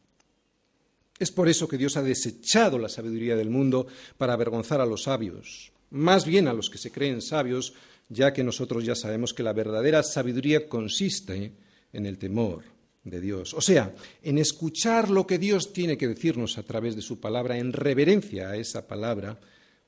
Es 1.20 1.32
por 1.32 1.48
eso 1.48 1.68
que 1.68 1.78
Dios 1.78 1.96
ha 1.98 2.02
desechado 2.02 2.80
la 2.80 2.90
sabiduría 2.90 3.36
del 3.36 3.52
mundo 3.52 3.86
para 4.18 4.34
avergonzar 4.34 4.82
a 4.82 4.88
los 4.88 5.04
sabios, 5.04 5.72
más 5.92 6.26
bien 6.26 6.48
a 6.48 6.54
los 6.54 6.72
que 6.72 6.80
se 6.80 6.92
creen 6.92 7.22
sabios, 7.22 7.76
ya 8.10 8.34
que 8.34 8.44
nosotros 8.44 8.84
ya 8.86 8.96
sabemos 8.96 9.36
que 9.36 9.44
la 9.44 9.54
verdadera 9.54 10.02
sabiduría 10.02 10.68
consiste 10.68 11.52
en 11.94 12.08
el 12.08 12.18
temor 12.18 12.75
de 13.06 13.22
Dios. 13.22 13.54
O 13.54 13.62
sea, 13.62 13.96
en 14.22 14.38
escuchar 14.38 15.10
lo 15.10 15.26
que 15.26 15.38
Dios 15.38 15.72
tiene 15.72 15.98
que 15.98 16.08
decirnos 16.08 16.58
a 16.58 16.64
través 16.64 16.96
de 16.96 17.02
su 17.02 17.20
palabra, 17.20 17.58
en 17.58 17.72
reverencia 17.72 18.50
a 18.50 18.58
esa 18.58 18.88
palabra, 18.88 19.40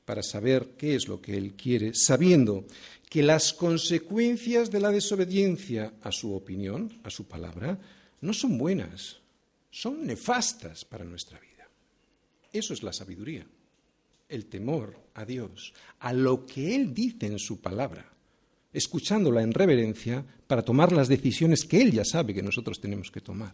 para 0.06 0.24
saber 0.24 0.76
qué 0.78 0.96
es 0.96 1.10
lo 1.10 1.22
que 1.22 1.36
Él 1.36 1.54
quiere, 1.56 1.92
sabiendo 1.94 2.66
que 3.10 3.24
las 3.24 3.52
consecuencias 3.52 4.72
de 4.72 4.80
la 4.80 4.92
desobediencia 4.92 5.94
a 6.02 6.12
su 6.12 6.34
opinión, 6.34 7.02
a 7.04 7.10
su 7.10 7.28
palabra, 7.28 7.78
no 8.22 8.34
son 8.34 8.58
buenas, 8.58 9.18
son 9.70 10.06
nefastas 10.06 10.86
para 10.86 11.04
nuestra 11.04 11.40
vida. 11.40 11.68
Eso 12.54 12.74
es 12.74 12.84
la 12.84 12.94
sabiduría, 12.94 13.46
el 14.30 14.46
temor 14.46 14.98
a 15.16 15.26
Dios, 15.26 15.74
a 16.00 16.14
lo 16.14 16.46
que 16.46 16.76
Él 16.76 16.94
dice 16.94 17.26
en 17.26 17.40
su 17.40 17.60
palabra 17.60 18.17
escuchándola 18.78 19.42
en 19.42 19.54
reverencia 19.54 20.24
para 20.46 20.62
tomar 20.62 20.92
las 20.92 21.08
decisiones 21.08 21.66
que 21.66 21.82
Él 21.82 21.92
ya 21.92 22.06
sabe 22.06 22.34
que 22.34 22.44
nosotros 22.44 22.80
tenemos 22.80 23.12
que 23.12 23.22
tomar. 23.22 23.54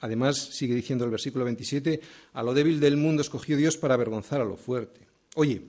Además, 0.00 0.36
sigue 0.36 0.74
diciendo 0.74 1.04
el 1.04 1.10
versículo 1.10 1.44
27, 1.44 2.00
a 2.34 2.42
lo 2.42 2.54
débil 2.54 2.78
del 2.78 2.96
mundo 2.96 3.22
escogió 3.22 3.56
Dios 3.56 3.76
para 3.76 3.94
avergonzar 3.94 4.40
a 4.40 4.44
lo 4.44 4.56
fuerte. 4.56 5.00
Oye, 5.34 5.62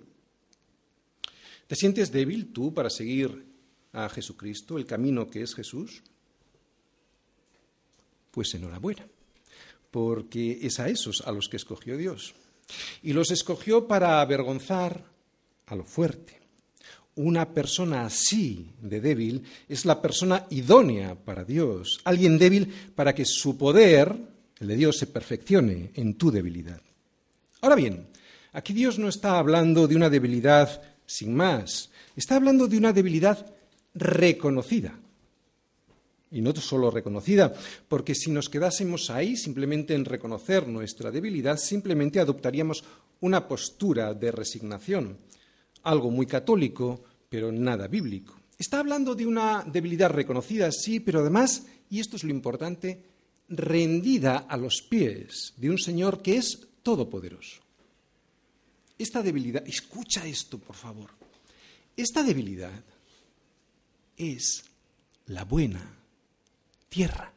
¿te 1.66 1.76
sientes 1.76 2.12
débil 2.12 2.54
tú 2.54 2.74
para 2.74 2.90
seguir 2.90 3.46
a 3.94 4.10
Jesucristo, 4.10 4.78
el 4.78 4.86
camino 4.86 5.30
que 5.30 5.42
es 5.42 5.56
Jesús? 5.56 6.04
Pues 8.32 8.54
enhorabuena, 8.54 9.08
porque 9.90 10.60
es 10.62 10.80
a 10.80 10.90
esos 10.90 11.22
a 11.22 11.32
los 11.32 11.48
que 11.50 11.58
escogió 11.58 11.98
Dios. 11.98 12.36
Y 13.02 13.14
los 13.14 13.32
escogió 13.32 13.88
para 13.88 14.22
avergonzar 14.22 15.06
a 15.66 15.76
lo 15.76 15.86
fuerte 15.86 16.37
una 17.18 17.54
persona 17.54 18.06
así 18.06 18.72
de 18.82 19.02
débil 19.02 19.44
es 19.68 19.86
la 19.86 20.02
persona 20.02 20.46
idónea 20.50 21.16
para 21.16 21.44
Dios, 21.44 22.00
alguien 22.04 22.38
débil 22.38 22.72
para 22.96 23.14
que 23.14 23.26
su 23.26 23.58
poder, 23.58 24.16
el 24.60 24.68
de 24.68 24.76
Dios, 24.76 24.98
se 24.98 25.08
perfeccione 25.08 25.92
en 25.96 26.16
tu 26.16 26.32
debilidad. 26.32 26.82
Ahora 27.62 27.76
bien, 27.76 28.08
aquí 28.54 28.74
Dios 28.74 29.00
no 29.00 29.10
está 29.10 29.40
hablando 29.40 29.88
de 29.88 29.96
una 29.96 30.10
debilidad 30.10 30.82
sin 31.06 31.36
más, 31.36 31.90
está 32.16 32.36
hablando 32.36 32.68
de 32.68 32.78
una 32.78 32.94
debilidad 32.94 33.46
reconocida. 33.94 35.00
Y 36.30 36.42
no 36.42 36.54
solo 36.56 36.92
reconocida, 36.92 37.54
porque 37.88 38.14
si 38.14 38.30
nos 38.32 38.50
quedásemos 38.50 39.10
ahí 39.10 39.38
simplemente 39.38 39.96
en 39.96 40.04
reconocer 40.04 40.68
nuestra 40.68 41.10
debilidad, 41.10 41.58
simplemente 41.58 42.20
adoptaríamos 42.20 42.84
una 43.22 43.48
postura 43.48 44.14
de 44.14 44.32
resignación 44.32 45.18
algo 45.88 46.12
muy 46.12 46.26
católico, 46.26 47.04
pero 47.30 47.52
nada 47.52 47.88
bíblico. 47.88 48.40
Está 48.58 48.80
hablando 48.80 49.16
de 49.16 49.26
una 49.26 49.64
debilidad 49.64 50.10
reconocida, 50.10 50.72
sí, 50.72 51.00
pero 51.00 51.20
además, 51.20 51.66
y 51.90 52.00
esto 52.00 52.16
es 52.16 52.24
lo 52.24 52.32
importante, 52.32 53.04
rendida 53.50 54.40
a 54.50 54.58
los 54.58 54.82
pies 54.82 55.54
de 55.58 55.70
un 55.70 55.78
Señor 55.78 56.22
que 56.22 56.38
es 56.38 56.68
todopoderoso. 56.84 57.62
Esta 58.98 59.22
debilidad, 59.22 59.68
escucha 59.68 60.26
esto, 60.26 60.58
por 60.58 60.76
favor. 60.76 61.12
Esta 61.96 62.24
debilidad 62.24 62.84
es 64.18 64.66
la 65.28 65.46
buena 65.46 65.98
tierra. 66.90 67.32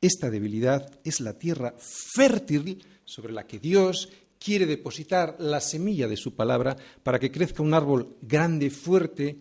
Esta 0.00 0.30
debilidad 0.30 1.00
es 1.02 1.20
la 1.20 1.36
tierra 1.38 1.74
fértil 2.14 2.84
sobre 3.04 3.32
la 3.32 3.46
que 3.46 3.58
Dios 3.58 4.08
quiere 4.44 4.66
depositar 4.66 5.36
la 5.38 5.58
semilla 5.58 6.06
de 6.06 6.18
su 6.18 6.34
palabra 6.34 6.76
para 7.02 7.18
que 7.18 7.32
crezca 7.32 7.62
un 7.62 7.72
árbol 7.72 8.18
grande, 8.20 8.68
fuerte, 8.68 9.38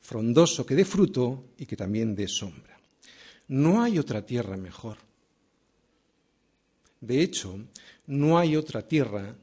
frondoso, 0.00 0.64
que 0.64 0.74
dé 0.74 0.86
fruto 0.86 1.50
y 1.58 1.66
que 1.66 1.76
también 1.76 2.14
dé 2.14 2.26
sombra. 2.26 2.80
No 3.48 3.82
hay 3.82 3.98
otra 3.98 4.24
tierra 4.24 4.56
mejor. 4.56 4.96
De 7.02 7.20
hecho, 7.20 7.58
no 8.06 8.38
hay 8.38 8.56
otra 8.56 8.88
tierra 8.88 9.36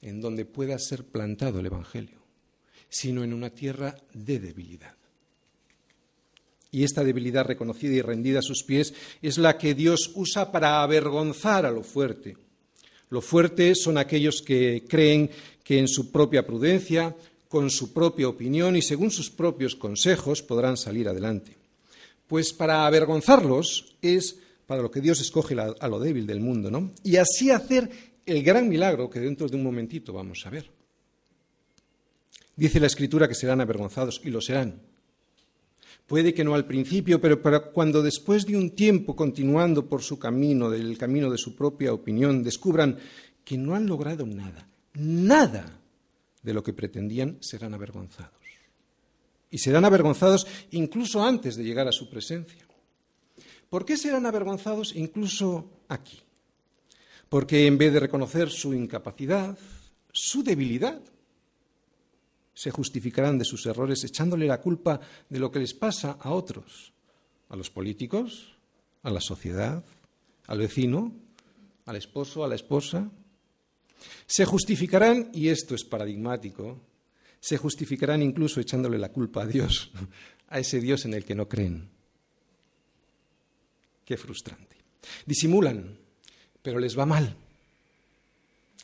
en 0.00 0.20
donde 0.20 0.44
pueda 0.44 0.76
ser 0.80 1.04
plantado 1.04 1.60
el 1.60 1.66
Evangelio, 1.66 2.18
sino 2.88 3.22
en 3.22 3.32
una 3.32 3.50
tierra 3.50 3.94
de 4.12 4.40
debilidad. 4.40 4.96
Y 6.72 6.82
esta 6.82 7.04
debilidad 7.04 7.46
reconocida 7.46 7.94
y 7.94 8.00
rendida 8.00 8.40
a 8.40 8.42
sus 8.42 8.64
pies 8.64 8.92
es 9.20 9.38
la 9.38 9.56
que 9.56 9.74
Dios 9.74 10.10
usa 10.16 10.50
para 10.50 10.82
avergonzar 10.82 11.64
a 11.64 11.70
lo 11.70 11.84
fuerte 11.84 12.36
lo 13.12 13.20
fuerte 13.20 13.74
son 13.74 13.98
aquellos 13.98 14.40
que 14.40 14.84
creen 14.88 15.28
que 15.62 15.78
en 15.78 15.86
su 15.86 16.10
propia 16.10 16.46
prudencia, 16.46 17.14
con 17.46 17.68
su 17.68 17.92
propia 17.92 18.26
opinión 18.26 18.74
y 18.74 18.80
según 18.80 19.10
sus 19.10 19.28
propios 19.28 19.76
consejos 19.76 20.40
podrán 20.40 20.78
salir 20.78 21.06
adelante. 21.06 21.54
Pues 22.26 22.54
para 22.54 22.86
avergonzarlos 22.86 23.96
es 24.00 24.38
para 24.66 24.80
lo 24.80 24.90
que 24.90 25.02
Dios 25.02 25.20
escoge 25.20 25.54
a 25.60 25.88
lo 25.88 26.00
débil 26.00 26.26
del 26.26 26.40
mundo, 26.40 26.70
¿no? 26.70 26.92
Y 27.04 27.16
así 27.16 27.50
hacer 27.50 27.90
el 28.24 28.42
gran 28.42 28.66
milagro 28.66 29.10
que 29.10 29.20
dentro 29.20 29.46
de 29.46 29.56
un 29.56 29.62
momentito 29.62 30.14
vamos 30.14 30.46
a 30.46 30.50
ver. 30.50 30.70
Dice 32.56 32.80
la 32.80 32.86
Escritura 32.86 33.28
que 33.28 33.34
serán 33.34 33.60
avergonzados 33.60 34.22
y 34.24 34.30
lo 34.30 34.40
serán. 34.40 34.80
Puede 36.06 36.34
que 36.34 36.44
no 36.44 36.54
al 36.54 36.66
principio, 36.66 37.20
pero 37.20 37.40
cuando 37.72 38.02
después 38.02 38.44
de 38.44 38.56
un 38.56 38.70
tiempo 38.70 39.16
continuando 39.16 39.88
por 39.88 40.02
su 40.02 40.18
camino, 40.18 40.68
del 40.68 40.98
camino 40.98 41.30
de 41.30 41.38
su 41.38 41.54
propia 41.56 41.92
opinión, 41.92 42.42
descubran 42.42 42.98
que 43.44 43.56
no 43.56 43.74
han 43.74 43.86
logrado 43.86 44.26
nada, 44.26 44.68
nada 44.94 45.80
de 46.42 46.54
lo 46.54 46.62
que 46.62 46.72
pretendían, 46.72 47.38
serán 47.40 47.74
avergonzados. 47.74 48.32
Y 49.50 49.58
serán 49.58 49.84
avergonzados 49.84 50.46
incluso 50.70 51.22
antes 51.22 51.56
de 51.56 51.64
llegar 51.64 51.86
a 51.86 51.92
su 51.92 52.08
presencia. 52.08 52.66
¿Por 53.68 53.84
qué 53.84 53.96
serán 53.96 54.26
avergonzados 54.26 54.94
incluso 54.96 55.70
aquí? 55.88 56.20
Porque 57.28 57.66
en 57.66 57.78
vez 57.78 57.92
de 57.92 58.00
reconocer 58.00 58.50
su 58.50 58.74
incapacidad, 58.74 59.56
su 60.12 60.42
debilidad, 60.42 61.00
se 62.54 62.70
justificarán 62.70 63.38
de 63.38 63.44
sus 63.44 63.64
errores 63.66 64.04
echándole 64.04 64.46
la 64.46 64.60
culpa 64.60 65.00
de 65.28 65.38
lo 65.38 65.50
que 65.50 65.58
les 65.58 65.74
pasa 65.74 66.18
a 66.20 66.30
otros, 66.30 66.92
a 67.48 67.56
los 67.56 67.70
políticos, 67.70 68.54
a 69.02 69.10
la 69.10 69.20
sociedad, 69.20 69.84
al 70.46 70.58
vecino, 70.58 71.12
al 71.86 71.96
esposo, 71.96 72.44
a 72.44 72.48
la 72.48 72.54
esposa. 72.54 73.10
Se 74.26 74.44
justificarán, 74.44 75.30
y 75.32 75.48
esto 75.48 75.74
es 75.74 75.84
paradigmático, 75.84 76.80
se 77.40 77.56
justificarán 77.56 78.22
incluso 78.22 78.60
echándole 78.60 78.98
la 78.98 79.10
culpa 79.10 79.42
a 79.42 79.46
Dios, 79.46 79.90
a 80.48 80.58
ese 80.58 80.80
Dios 80.80 81.04
en 81.04 81.14
el 81.14 81.24
que 81.24 81.34
no 81.34 81.48
creen. 81.48 81.88
Qué 84.04 84.16
frustrante. 84.16 84.76
Disimulan, 85.26 85.98
pero 86.62 86.78
les 86.78 86.98
va 86.98 87.06
mal. 87.06 87.36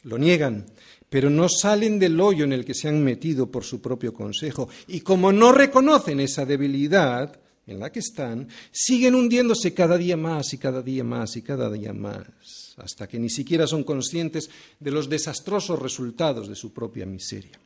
Lo 0.05 0.19
niegan, 0.19 0.67
pero 1.09 1.31
no 1.31 1.49
salen 1.49 1.99
del 1.99 2.21
hoyo 2.21 2.45
en 2.45 2.53
el 2.53 2.65
que 2.65 2.75
se 2.75 2.89
han 2.89 3.03
metido 3.03 3.51
por 3.51 3.65
su 3.65 3.81
propio 3.81 4.13
consejo. 4.13 4.69
Y 4.87 5.01
como 5.01 5.33
no 5.33 5.53
reconocen 5.53 6.21
esa 6.21 6.45
debilidad 6.45 7.39
en 7.67 7.81
la 7.81 7.93
que 7.93 8.01
están, 8.01 8.49
siguen 8.71 9.15
hundiéndose 9.15 9.75
cada 9.75 9.99
día 9.99 10.17
más 10.17 10.53
y 10.53 10.59
cada 10.59 10.83
día 10.83 11.05
más 11.05 11.37
y 11.37 11.43
cada 11.43 11.71
día 11.71 11.93
más, 11.93 12.75
hasta 12.79 13.07
que 13.07 13.19
ni 13.19 13.29
siquiera 13.29 13.67
son 13.67 13.85
conscientes 13.85 14.49
de 14.81 14.91
los 14.91 15.09
desastrosos 15.09 15.79
resultados 15.79 16.49
de 16.49 16.55
su 16.55 16.73
propia 16.73 17.05
miseria. 17.05 17.59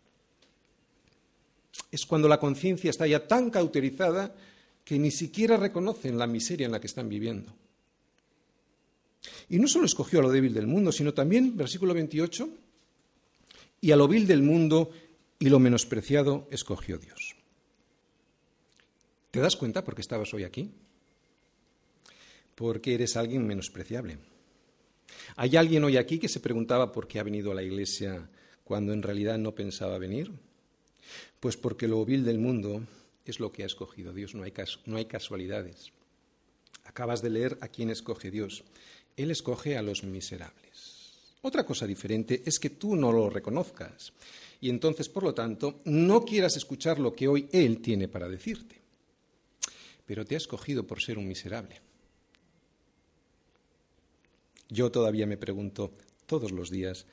Es 1.91 2.07
cuando 2.07 2.29
la 2.29 2.41
conciencia 2.41 2.91
está 2.91 3.07
ya 3.07 3.27
tan 3.27 3.51
cauterizada 3.51 4.35
que 4.85 4.99
ni 4.99 5.11
siquiera 5.11 5.57
reconocen 5.57 6.19
la 6.19 6.27
miseria 6.27 6.67
en 6.67 6.73
la 6.73 6.81
que 6.81 6.87
están 6.87 7.09
viviendo. 7.09 7.53
Y 9.49 9.59
no 9.59 9.69
solo 9.69 9.87
escogió 9.87 10.19
a 10.19 10.23
lo 10.23 10.31
débil 10.31 10.55
del 10.55 10.67
mundo, 10.67 10.93
sino 10.93 11.15
también, 11.15 11.57
versículo 11.57 11.95
28, 11.95 12.49
y 13.81 13.91
a 13.91 13.97
lo 13.97 14.09
vil 14.09 14.27
del 14.27 14.43
mundo 14.43 14.91
y 15.39 15.49
lo 15.49 15.59
menospreciado 15.59 16.49
escogió 16.51 16.99
Dios. 16.99 17.37
¿Te 19.31 19.41
das 19.41 19.57
cuenta 19.57 19.83
por 19.83 19.95
qué 19.95 20.03
estabas 20.03 20.33
hoy 20.35 20.45
aquí? 20.45 20.71
Porque 22.55 22.95
eres 22.95 23.17
alguien 23.17 23.47
menospreciable. 23.47 24.19
¿Hay 25.37 25.57
alguien 25.57 25.85
hoy 25.85 25.97
aquí 25.97 26.19
que 26.19 26.29
se 26.29 26.41
preguntaba 26.41 26.93
por 26.93 27.09
qué 27.09 27.19
ha 27.19 27.25
venido 27.25 27.51
a 27.51 27.55
la 27.55 27.63
iglesia 27.63 28.29
cuando 28.65 28.93
en 28.93 29.03
realidad 29.03 29.39
no 29.39 29.55
pensaba 29.55 29.99
venir? 29.99 30.31
Pues 31.41 31.57
porque 31.57 31.89
lo 31.89 32.05
vil 32.05 32.25
del 32.25 32.39
mundo 32.39 32.83
es 33.25 33.41
lo 33.41 33.53
que 33.53 33.63
ha 33.63 33.67
escogido 33.67 34.13
Dios, 34.13 34.35
no 34.35 34.45
hay, 34.45 34.53
no 34.87 34.97
hay 34.97 35.07
casualidades. 35.07 35.93
Acabas 36.85 37.23
de 37.23 37.31
leer 37.31 37.59
a 37.61 37.69
quién 37.69 37.91
escoge 37.91 38.31
Dios. 38.31 38.65
Él 39.17 39.31
escoge 39.31 39.77
a 39.77 39.83
los 39.83 40.05
miserables. 40.05 41.13
Otra 41.43 41.65
cosa 41.65 41.87
diferente 41.87 42.43
es 42.45 42.59
que 42.59 42.71
tú 42.71 42.95
no 42.95 43.13
lo 43.13 43.29
reconozcas 43.29 44.13
y 44.63 44.71
entonces, 44.71 45.09
por 45.09 45.25
lo 45.25 45.35
tanto, 45.35 45.81
no 45.87 46.25
quieras 46.25 46.57
escuchar 46.57 47.01
lo 47.01 47.13
que 47.13 47.27
hoy 47.27 47.49
Él 47.51 47.81
tiene 47.83 48.07
para 48.07 48.29
decirte. 48.29 48.77
Pero 50.07 50.25
te 50.25 50.37
ha 50.37 50.39
escogido 50.39 50.87
por 50.87 51.03
ser 51.03 51.19
un 51.19 51.27
miserable. 51.27 51.81
Yo 54.69 54.93
todavía 54.93 55.27
me 55.27 55.37
pregunto 55.37 55.93
todos 56.27 56.53
los 56.53 56.71
días, 56.71 57.07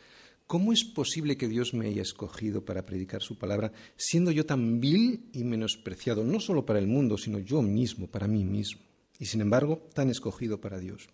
¿cómo 0.45 0.71
es 0.71 0.83
posible 0.83 1.37
que 1.37 1.47
Dios 1.47 1.73
me 1.73 1.87
haya 1.87 2.03
escogido 2.03 2.63
para 2.63 2.85
predicar 2.85 3.23
su 3.23 3.39
palabra, 3.39 3.71
siendo 3.97 4.29
yo 4.29 4.45
tan 4.45 4.79
vil 4.79 5.25
y 5.33 5.43
menospreciado, 5.43 6.23
no 6.23 6.39
solo 6.39 6.67
para 6.67 6.77
el 6.77 6.87
mundo, 6.87 7.17
sino 7.17 7.39
yo 7.39 7.63
mismo, 7.63 8.05
para 8.05 8.27
mí 8.27 8.43
mismo, 8.43 8.81
y 9.17 9.25
sin 9.25 9.41
embargo 9.41 9.89
tan 9.95 10.11
escogido 10.11 10.61
para 10.61 10.77
Dios? 10.77 11.09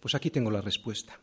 Pues 0.00 0.14
aquí 0.14 0.30
tengo 0.30 0.50
la 0.50 0.60
respuesta. 0.60 1.18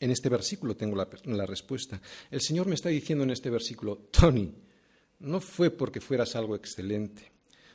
En 0.00 0.10
este 0.10 0.28
versículo 0.28 0.76
tengo 0.76 0.96
la, 0.96 1.46
respuesta. 1.46 2.02
El 2.28 2.40
Señor 2.40 2.66
me 2.66 2.74
está 2.74 2.88
diciendo 2.88 3.22
en 3.22 3.30
este 3.30 3.50
versículo, 3.50 4.08
Tony, 4.10 4.52
no 5.20 5.40
fue 5.40 5.70
porque 5.70 6.00
fueras 6.00 6.34
algo 6.34 6.56
excelente, 6.56 7.30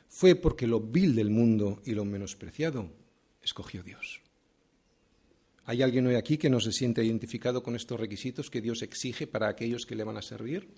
fue 0.08 0.34
porque 0.34 0.66
lo 0.66 0.78
vil 0.78 1.14
del 1.14 1.30
mundo 1.30 1.80
y 1.86 1.92
lo 1.92 2.04
menospreciado 2.04 2.90
escogió 3.42 3.82
Dios. 3.82 4.20
¿Hay 5.64 5.80
alguien 5.82 6.06
hoy 6.06 6.16
aquí 6.16 6.36
que 6.36 6.50
no 6.50 6.60
se 6.60 6.72
siente 6.72 7.02
identificado 7.02 7.62
con 7.62 7.74
estos 7.74 7.98
requisitos 7.98 8.50
que 8.50 8.60
Dios 8.60 8.82
exige 8.82 9.26
para 9.26 9.48
aquellos 9.48 9.86
que 9.86 9.96
le 9.96 10.04
van 10.04 10.18
a 10.18 10.22
servir? 10.22 10.68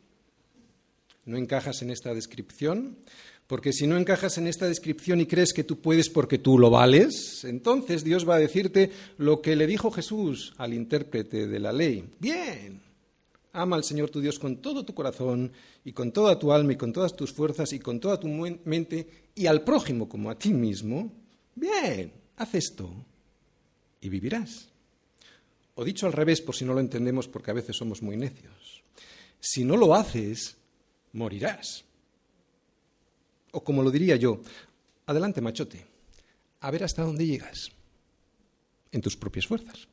¿No 1.25 1.37
encajas 1.37 1.83
en 1.83 1.91
esta 1.91 2.15
descripción? 2.15 2.97
Porque 3.51 3.73
si 3.73 3.89
no 3.89 3.99
encajas 3.99 4.39
en 4.39 4.47
esta 4.47 4.69
descripción 4.69 5.21
y 5.21 5.27
crees 5.27 5.53
que 5.53 5.65
tú 5.65 5.81
puedes 5.81 6.09
porque 6.09 6.39
tú 6.39 6.57
lo 6.57 6.71
vales, 6.71 7.43
entonces 7.43 8.05
Dios 8.05 8.27
va 8.27 8.37
a 8.37 8.39
decirte 8.39 8.93
lo 9.19 9.43
que 9.43 9.57
le 9.57 9.67
dijo 9.67 9.91
Jesús 9.91 10.55
al 10.57 10.73
intérprete 10.73 11.49
de 11.49 11.59
la 11.59 11.73
ley. 11.73 12.15
Bien, 12.21 12.81
ama 13.53 13.75
al 13.75 13.83
Señor 13.83 14.09
tu 14.09 14.21
Dios 14.21 14.39
con 14.39 14.59
todo 14.59 14.85
tu 14.85 14.95
corazón 14.95 15.51
y 15.85 15.91
con 15.93 16.13
toda 16.13 16.39
tu 16.39 16.53
alma 16.53 16.75
y 16.75 16.77
con 16.77 16.93
todas 16.93 17.17
tus 17.17 17.33
fuerzas 17.33 17.73
y 17.73 17.81
con 17.81 17.99
toda 17.99 18.21
tu 18.21 18.29
mente 18.29 19.09
y 19.35 19.47
al 19.47 19.65
prójimo 19.65 20.09
como 20.09 20.31
a 20.31 20.39
ti 20.39 20.51
mismo. 20.51 21.13
Bien, 21.57 22.13
haz 22.37 22.55
esto 22.55 22.89
y 24.01 24.09
vivirás. 24.09 24.69
O 25.75 25.85
dicho 25.85 26.07
al 26.07 26.13
revés, 26.13 26.41
por 26.41 26.55
si 26.55 26.65
no 26.65 26.73
lo 26.73 26.79
entendemos, 26.79 27.27
porque 27.27 27.51
a 27.51 27.55
veces 27.55 27.77
somos 27.77 28.01
muy 28.01 28.17
necios. 28.17 28.85
Si 29.41 29.65
no 29.65 29.77
lo 29.77 29.97
haces, 29.97 30.57
morirás. 31.15 31.90
O 33.53 33.65
como 33.65 33.83
lo 33.83 33.91
diría 33.91 34.17
yo, 34.17 34.41
adelante 35.07 35.41
machote, 35.41 35.87
a 36.61 36.71
ver 36.71 36.85
hasta 36.85 37.03
dónde 37.03 37.27
llegas, 37.27 37.71
en 38.93 39.01
tus 39.01 39.17
propias 39.17 39.47
fuerzas. 39.47 39.89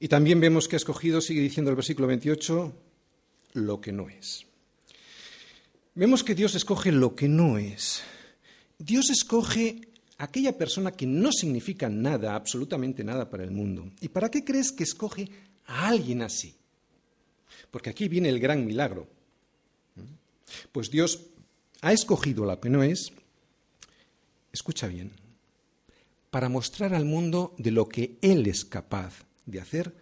Y 0.00 0.08
también 0.08 0.40
vemos 0.40 0.68
que 0.68 0.76
ha 0.76 0.78
escogido, 0.78 1.20
sigue 1.20 1.40
diciendo 1.40 1.70
el 1.70 1.76
versículo 1.76 2.06
28, 2.06 2.72
lo 3.54 3.80
que 3.80 3.92
no 3.92 4.08
es. 4.08 4.46
Vemos 5.94 6.22
que 6.22 6.34
Dios 6.34 6.54
escoge 6.54 6.92
lo 6.92 7.16
que 7.16 7.28
no 7.28 7.58
es. 7.58 8.02
Dios 8.78 9.10
escoge 9.10 9.80
aquella 10.18 10.56
persona 10.56 10.92
que 10.92 11.06
no 11.06 11.32
significa 11.32 11.88
nada, 11.88 12.36
absolutamente 12.36 13.02
nada 13.02 13.28
para 13.28 13.42
el 13.42 13.50
mundo. 13.50 13.90
¿Y 14.00 14.08
para 14.08 14.30
qué 14.30 14.44
crees 14.44 14.70
que 14.70 14.84
escoge 14.84 15.28
a 15.66 15.88
alguien 15.88 16.22
así? 16.22 16.54
Porque 17.72 17.90
aquí 17.90 18.08
viene 18.08 18.28
el 18.28 18.38
gran 18.38 18.64
milagro. 18.64 19.08
Pues 20.72 20.90
Dios 20.90 21.26
ha 21.80 21.92
escogido 21.92 22.44
la 22.44 22.60
que 22.60 22.70
no 22.70 22.82
es, 22.82 23.12
escucha 24.52 24.86
bien, 24.86 25.12
para 26.30 26.48
mostrar 26.48 26.94
al 26.94 27.04
mundo 27.04 27.54
de 27.58 27.70
lo 27.70 27.88
que 27.88 28.18
Él 28.20 28.46
es 28.46 28.64
capaz 28.64 29.24
de 29.46 29.60
hacer 29.60 29.94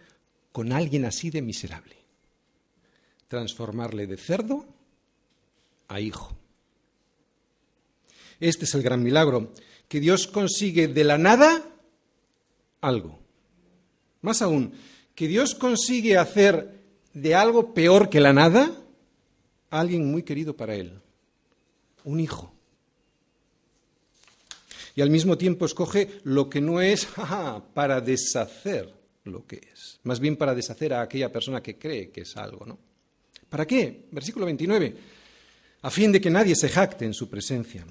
con 0.51 0.71
alguien 0.71 1.05
así 1.05 1.29
de 1.29 1.41
miserable. 1.41 1.95
Transformarle 3.27 4.07
de 4.07 4.17
cerdo 4.17 4.65
a 5.87 5.99
hijo. 5.99 6.35
Este 8.39 8.65
es 8.65 8.73
el 8.75 8.83
gran 8.83 9.03
milagro, 9.03 9.53
que 9.87 9.99
Dios 9.99 10.27
consigue 10.27 10.87
de 10.87 11.03
la 11.03 11.17
nada 11.17 11.63
algo. 12.81 13.19
Más 14.21 14.41
aún, 14.41 14.73
que 15.15 15.27
Dios 15.27 15.55
consigue 15.55 16.17
hacer 16.17 16.81
de 17.13 17.35
algo 17.35 17.73
peor 17.73 18.09
que 18.09 18.19
la 18.19 18.33
nada 18.33 18.71
alguien 19.69 20.09
muy 20.09 20.23
querido 20.23 20.55
para 20.55 20.75
él, 20.75 20.99
un 22.03 22.19
hijo. 22.19 22.53
Y 24.95 25.01
al 25.01 25.09
mismo 25.09 25.37
tiempo 25.37 25.65
escoge 25.65 26.19
lo 26.23 26.49
que 26.49 26.61
no 26.61 26.81
es 26.81 27.07
para 27.73 28.01
deshacer 28.01 28.93
lo 29.25 29.45
que 29.45 29.61
es, 29.73 29.99
más 30.03 30.19
bien 30.19 30.37
para 30.37 30.55
deshacer 30.55 30.93
a 30.93 31.01
aquella 31.01 31.31
persona 31.31 31.61
que 31.61 31.77
cree 31.77 32.09
que 32.09 32.21
es 32.21 32.37
algo, 32.37 32.65
¿no? 32.65 32.79
¿Para 33.49 33.65
qué? 33.65 34.07
Versículo 34.11 34.45
29, 34.45 34.95
a 35.81 35.91
fin 35.91 36.11
de 36.11 36.19
que 36.19 36.29
nadie 36.29 36.55
se 36.55 36.69
jacte 36.69 37.05
en 37.05 37.13
su 37.13 37.29
presencia. 37.29 37.85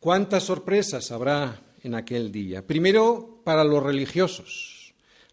¿Cuántas 0.00 0.44
sorpresas 0.44 1.10
habrá 1.10 1.60
en 1.82 1.94
aquel 1.94 2.30
día? 2.32 2.66
Primero, 2.66 3.40
para 3.44 3.64
los 3.64 3.82
religiosos, 3.82 4.75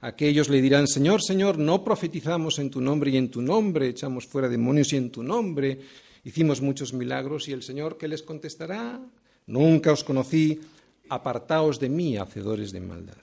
Aquellos 0.03 0.49
le 0.49 0.61
dirán, 0.61 0.85
Señor, 0.85 1.23
Señor, 1.23 1.57
no 1.57 1.81
profetizamos 1.81 2.59
en 2.59 2.69
tu 2.69 2.81
nombre 2.81 3.09
y 3.09 3.15
en 3.15 3.31
tu 3.31 3.41
nombre 3.41 3.87
echamos 3.87 4.27
fuera 4.27 4.49
demonios 4.49 4.91
y 4.91 4.97
en 4.97 5.09
tu 5.09 5.23
nombre 5.23 5.79
hicimos 6.25 6.59
muchos 6.59 6.91
milagros. 6.91 7.47
Y 7.47 7.53
el 7.53 7.63
Señor, 7.63 7.97
¿qué 7.97 8.09
les 8.09 8.21
contestará? 8.21 8.99
Nunca 9.47 9.93
os 9.93 10.03
conocí, 10.03 10.59
apartaos 11.07 11.79
de 11.79 11.87
mí, 11.87 12.17
hacedores 12.17 12.73
de 12.73 12.81
maldad. 12.81 13.15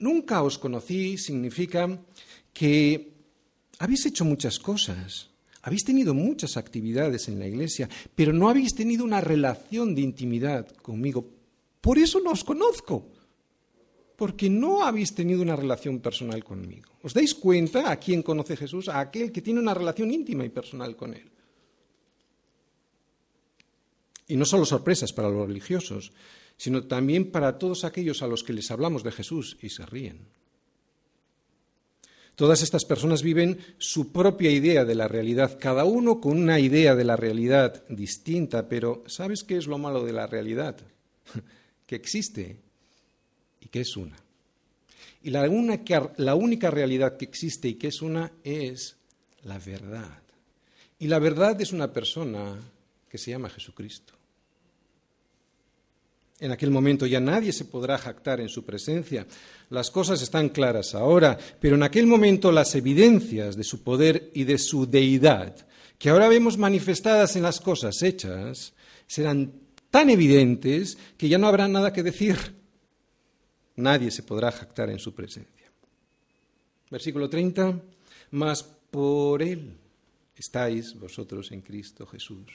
Nunca 0.00 0.42
os 0.42 0.58
conocí 0.58 1.16
significa 1.16 1.88
que 2.52 3.14
habéis 3.78 4.04
hecho 4.04 4.26
muchas 4.26 4.58
cosas, 4.58 5.30
habéis 5.62 5.84
tenido 5.84 6.12
muchas 6.12 6.58
actividades 6.58 7.26
en 7.28 7.38
la 7.38 7.48
iglesia, 7.48 7.88
pero 8.14 8.34
no 8.34 8.50
habéis 8.50 8.74
tenido 8.74 9.02
una 9.02 9.22
relación 9.22 9.94
de 9.94 10.02
intimidad 10.02 10.68
conmigo. 10.82 11.24
Por 11.80 11.96
eso 11.96 12.20
no 12.20 12.32
os 12.32 12.44
conozco 12.44 13.06
porque 14.20 14.50
no 14.50 14.84
habéis 14.84 15.14
tenido 15.14 15.40
una 15.40 15.56
relación 15.56 15.98
personal 15.98 16.44
conmigo. 16.44 16.92
¿Os 17.00 17.16
dais 17.16 17.32
cuenta 17.32 17.88
a 17.88 17.96
quién 17.96 18.20
conoce 18.20 18.52
Jesús? 18.52 18.92
A 18.92 19.00
aquel 19.00 19.32
que 19.32 19.40
tiene 19.40 19.64
una 19.64 19.72
relación 19.72 20.12
íntima 20.12 20.44
y 20.44 20.52
personal 20.52 20.92
con 20.94 21.14
Él. 21.14 21.24
Y 24.28 24.36
no 24.36 24.44
solo 24.44 24.66
sorpresas 24.66 25.14
para 25.14 25.30
los 25.30 25.48
religiosos, 25.48 26.12
sino 26.58 26.84
también 26.84 27.32
para 27.32 27.56
todos 27.56 27.84
aquellos 27.84 28.20
a 28.20 28.26
los 28.26 28.44
que 28.44 28.52
les 28.52 28.70
hablamos 28.70 29.02
de 29.04 29.10
Jesús 29.10 29.56
y 29.62 29.70
se 29.70 29.86
ríen. 29.86 30.28
Todas 32.36 32.60
estas 32.60 32.84
personas 32.84 33.22
viven 33.22 33.56
su 33.78 34.12
propia 34.12 34.50
idea 34.50 34.84
de 34.84 34.96
la 34.96 35.08
realidad, 35.08 35.56
cada 35.58 35.86
uno 35.86 36.20
con 36.20 36.36
una 36.36 36.60
idea 36.60 36.94
de 36.94 37.04
la 37.04 37.16
realidad 37.16 37.84
distinta, 37.88 38.68
pero 38.68 39.02
¿sabes 39.06 39.44
qué 39.44 39.56
es 39.56 39.66
lo 39.66 39.78
malo 39.78 40.04
de 40.04 40.12
la 40.12 40.26
realidad? 40.26 40.76
que 41.86 41.96
existe 41.96 42.68
que 43.70 43.80
es 43.80 43.96
una. 43.96 44.16
Y 45.22 45.30
la 45.30 45.48
única, 45.48 46.12
la 46.16 46.34
única 46.34 46.70
realidad 46.70 47.16
que 47.16 47.26
existe 47.26 47.68
y 47.68 47.74
que 47.74 47.88
es 47.88 48.02
una 48.02 48.32
es 48.42 48.96
la 49.44 49.58
verdad. 49.58 50.18
Y 50.98 51.06
la 51.06 51.18
verdad 51.18 51.60
es 51.60 51.72
una 51.72 51.92
persona 51.92 52.56
que 53.08 53.18
se 53.18 53.30
llama 53.30 53.50
Jesucristo. 53.50 54.14
En 56.38 56.52
aquel 56.52 56.70
momento 56.70 57.06
ya 57.06 57.20
nadie 57.20 57.52
se 57.52 57.66
podrá 57.66 57.98
jactar 57.98 58.40
en 58.40 58.48
su 58.48 58.64
presencia. 58.64 59.26
Las 59.68 59.90
cosas 59.90 60.22
están 60.22 60.48
claras 60.48 60.94
ahora, 60.94 61.38
pero 61.60 61.76
en 61.76 61.82
aquel 61.82 62.06
momento 62.06 62.50
las 62.50 62.74
evidencias 62.74 63.56
de 63.56 63.64
su 63.64 63.82
poder 63.82 64.30
y 64.32 64.44
de 64.44 64.56
su 64.56 64.86
deidad, 64.86 65.54
que 65.98 66.08
ahora 66.08 66.28
vemos 66.28 66.56
manifestadas 66.56 67.36
en 67.36 67.42
las 67.42 67.60
cosas 67.60 68.02
hechas, 68.02 68.72
serán 69.06 69.52
tan 69.90 70.08
evidentes 70.08 70.96
que 71.18 71.28
ya 71.28 71.36
no 71.36 71.46
habrá 71.46 71.68
nada 71.68 71.92
que 71.92 72.02
decir. 72.02 72.59
Nadie 73.76 74.10
se 74.10 74.22
podrá 74.22 74.50
jactar 74.52 74.90
en 74.90 74.98
su 74.98 75.14
presencia. 75.14 75.70
Versículo 76.90 77.28
30. 77.28 77.80
Mas 78.32 78.62
por 78.62 79.42
Él 79.42 79.76
estáis 80.36 80.98
vosotros 80.98 81.52
en 81.52 81.60
Cristo 81.60 82.06
Jesús. 82.06 82.46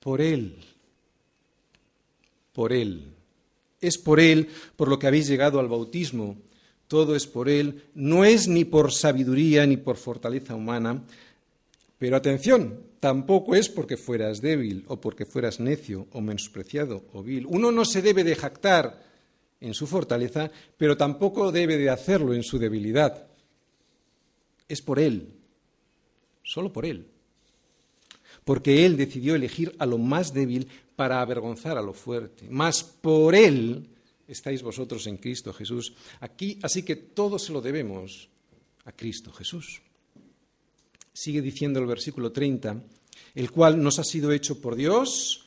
Por 0.00 0.20
Él 0.20 0.58
por 2.52 2.72
Él. 2.72 3.14
Es 3.80 3.98
por 3.98 4.20
Él 4.20 4.48
por 4.76 4.88
lo 4.88 4.98
que 4.98 5.06
habéis 5.06 5.28
llegado 5.28 5.58
al 5.58 5.68
bautismo. 5.68 6.36
Todo 6.86 7.16
es 7.16 7.26
por 7.26 7.48
Él. 7.48 7.84
No 7.94 8.24
es 8.24 8.48
ni 8.48 8.64
por 8.64 8.92
sabiduría 8.92 9.66
ni 9.66 9.76
por 9.76 9.96
fortaleza 9.96 10.54
humana. 10.54 11.02
Pero 11.98 12.16
atención, 12.16 12.80
tampoco 13.00 13.54
es 13.54 13.68
porque 13.68 13.96
fueras 13.96 14.40
débil 14.40 14.84
o 14.88 15.00
porque 15.00 15.24
fueras 15.24 15.60
necio 15.60 16.06
o 16.12 16.20
menospreciado 16.20 17.04
o 17.12 17.22
vil. 17.22 17.46
Uno 17.46 17.72
no 17.72 17.84
se 17.84 18.02
debe 18.02 18.24
de 18.24 18.36
jactar 18.36 19.11
en 19.62 19.74
su 19.74 19.86
fortaleza, 19.86 20.50
pero 20.76 20.96
tampoco 20.96 21.52
debe 21.52 21.78
de 21.78 21.88
hacerlo 21.88 22.34
en 22.34 22.42
su 22.42 22.58
debilidad. 22.58 23.26
Es 24.68 24.82
por 24.82 24.98
Él, 24.98 25.32
solo 26.42 26.72
por 26.72 26.84
Él. 26.84 27.06
Porque 28.44 28.84
Él 28.84 28.96
decidió 28.96 29.34
elegir 29.34 29.74
a 29.78 29.86
lo 29.86 29.98
más 29.98 30.32
débil 30.34 30.68
para 30.96 31.20
avergonzar 31.20 31.78
a 31.78 31.82
lo 31.82 31.92
fuerte. 31.92 32.46
Mas 32.50 32.82
por 32.82 33.34
Él 33.34 33.88
estáis 34.26 34.62
vosotros 34.62 35.06
en 35.06 35.16
Cristo 35.16 35.52
Jesús. 35.52 35.94
Aquí, 36.20 36.58
así 36.62 36.82
que 36.82 36.96
todo 36.96 37.38
se 37.38 37.52
lo 37.52 37.60
debemos 37.60 38.28
a 38.84 38.92
Cristo 38.92 39.32
Jesús. 39.32 39.80
Sigue 41.12 41.40
diciendo 41.40 41.78
el 41.78 41.86
versículo 41.86 42.32
30, 42.32 42.82
el 43.34 43.50
cual 43.50 43.82
nos 43.82 43.98
ha 43.98 44.04
sido 44.04 44.32
hecho 44.32 44.60
por 44.60 44.74
Dios 44.74 45.42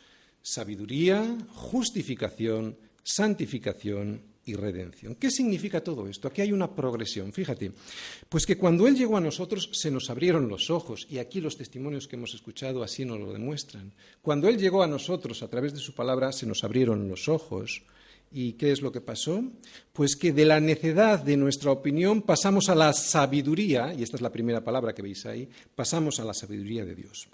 sabiduría, 0.45 1.37
justificación, 1.55 2.77
santificación 3.05 4.21
y 4.45 4.55
redención. 4.55 5.15
¿Qué 5.15 5.31
significa 5.31 5.81
todo 5.81 6.07
esto? 6.07 6.27
Aquí 6.27 6.41
hay 6.41 6.51
una 6.51 6.75
progresión, 6.75 7.31
fíjate. 7.31 7.71
Pues 8.27 8.45
que 8.45 8.57
cuando 8.57 8.87
Él 8.87 8.95
llegó 8.95 9.17
a 9.17 9.21
nosotros 9.21 9.69
se 9.73 9.91
nos 9.91 10.09
abrieron 10.09 10.47
los 10.47 10.69
ojos, 10.69 11.07
y 11.09 11.19
aquí 11.19 11.39
los 11.39 11.57
testimonios 11.57 12.07
que 12.07 12.15
hemos 12.15 12.33
escuchado 12.33 12.83
así 12.83 13.05
nos 13.05 13.19
lo 13.19 13.31
demuestran. 13.31 13.93
Cuando 14.21 14.47
Él 14.47 14.57
llegó 14.57 14.83
a 14.83 14.87
nosotros 14.87 15.41
a 15.43 15.47
través 15.47 15.73
de 15.73 15.79
su 15.79 15.93
palabra 15.93 16.31
se 16.31 16.45
nos 16.45 16.63
abrieron 16.63 17.07
los 17.07 17.29
ojos. 17.29 17.83
¿Y 18.31 18.53
qué 18.53 18.71
es 18.71 18.81
lo 18.81 18.91
que 18.91 19.01
pasó? 19.01 19.43
Pues 19.93 20.15
que 20.15 20.33
de 20.33 20.45
la 20.45 20.59
necedad 20.59 21.19
de 21.19 21.37
nuestra 21.37 21.71
opinión 21.71 22.23
pasamos 22.23 22.69
a 22.69 22.75
la 22.75 22.91
sabiduría, 22.91 23.93
y 23.93 24.03
esta 24.03 24.17
es 24.17 24.21
la 24.21 24.31
primera 24.31 24.63
palabra 24.63 24.93
que 24.93 25.03
veis 25.03 25.25
ahí, 25.25 25.47
pasamos 25.75 26.19
a 26.19 26.25
la 26.25 26.33
sabiduría 26.33 26.83
de 26.83 26.95
Dios. 26.95 27.27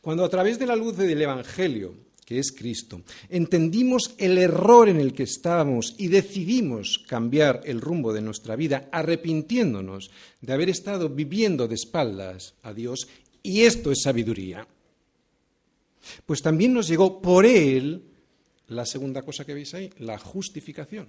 Cuando 0.00 0.24
a 0.24 0.28
través 0.28 0.58
de 0.58 0.66
la 0.66 0.74
luz 0.74 0.96
del 0.96 1.20
Evangelio 1.20 1.94
que 2.24 2.38
es 2.38 2.52
Cristo, 2.52 3.02
entendimos 3.28 4.14
el 4.18 4.38
error 4.38 4.88
en 4.88 4.98
el 4.98 5.12
que 5.12 5.24
estábamos 5.24 5.94
y 5.98 6.08
decidimos 6.08 7.04
cambiar 7.06 7.60
el 7.64 7.80
rumbo 7.80 8.12
de 8.12 8.22
nuestra 8.22 8.56
vida 8.56 8.88
arrepintiéndonos 8.92 10.10
de 10.40 10.52
haber 10.52 10.70
estado 10.70 11.08
viviendo 11.08 11.68
de 11.68 11.74
espaldas 11.74 12.54
a 12.62 12.72
Dios, 12.72 13.08
y 13.42 13.62
esto 13.62 13.92
es 13.92 14.02
sabiduría, 14.02 14.66
pues 16.26 16.42
también 16.42 16.72
nos 16.72 16.88
llegó 16.88 17.20
por 17.20 17.46
Él 17.46 18.02
la 18.68 18.86
segunda 18.86 19.22
cosa 19.22 19.44
que 19.44 19.54
veis 19.54 19.74
ahí, 19.74 19.90
la 19.98 20.18
justificación. 20.18 21.08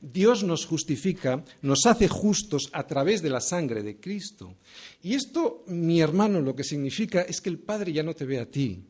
Dios 0.00 0.42
nos 0.44 0.66
justifica, 0.66 1.44
nos 1.62 1.86
hace 1.86 2.08
justos 2.08 2.68
a 2.72 2.86
través 2.86 3.22
de 3.22 3.30
la 3.30 3.40
sangre 3.40 3.82
de 3.82 3.98
Cristo. 3.98 4.56
Y 5.02 5.14
esto, 5.14 5.64
mi 5.68 6.00
hermano, 6.00 6.40
lo 6.40 6.54
que 6.54 6.64
significa 6.64 7.22
es 7.22 7.40
que 7.40 7.48
el 7.48 7.58
Padre 7.58 7.92
ya 7.92 8.02
no 8.02 8.14
te 8.14 8.26
ve 8.26 8.38
a 8.38 8.46
ti, 8.46 8.84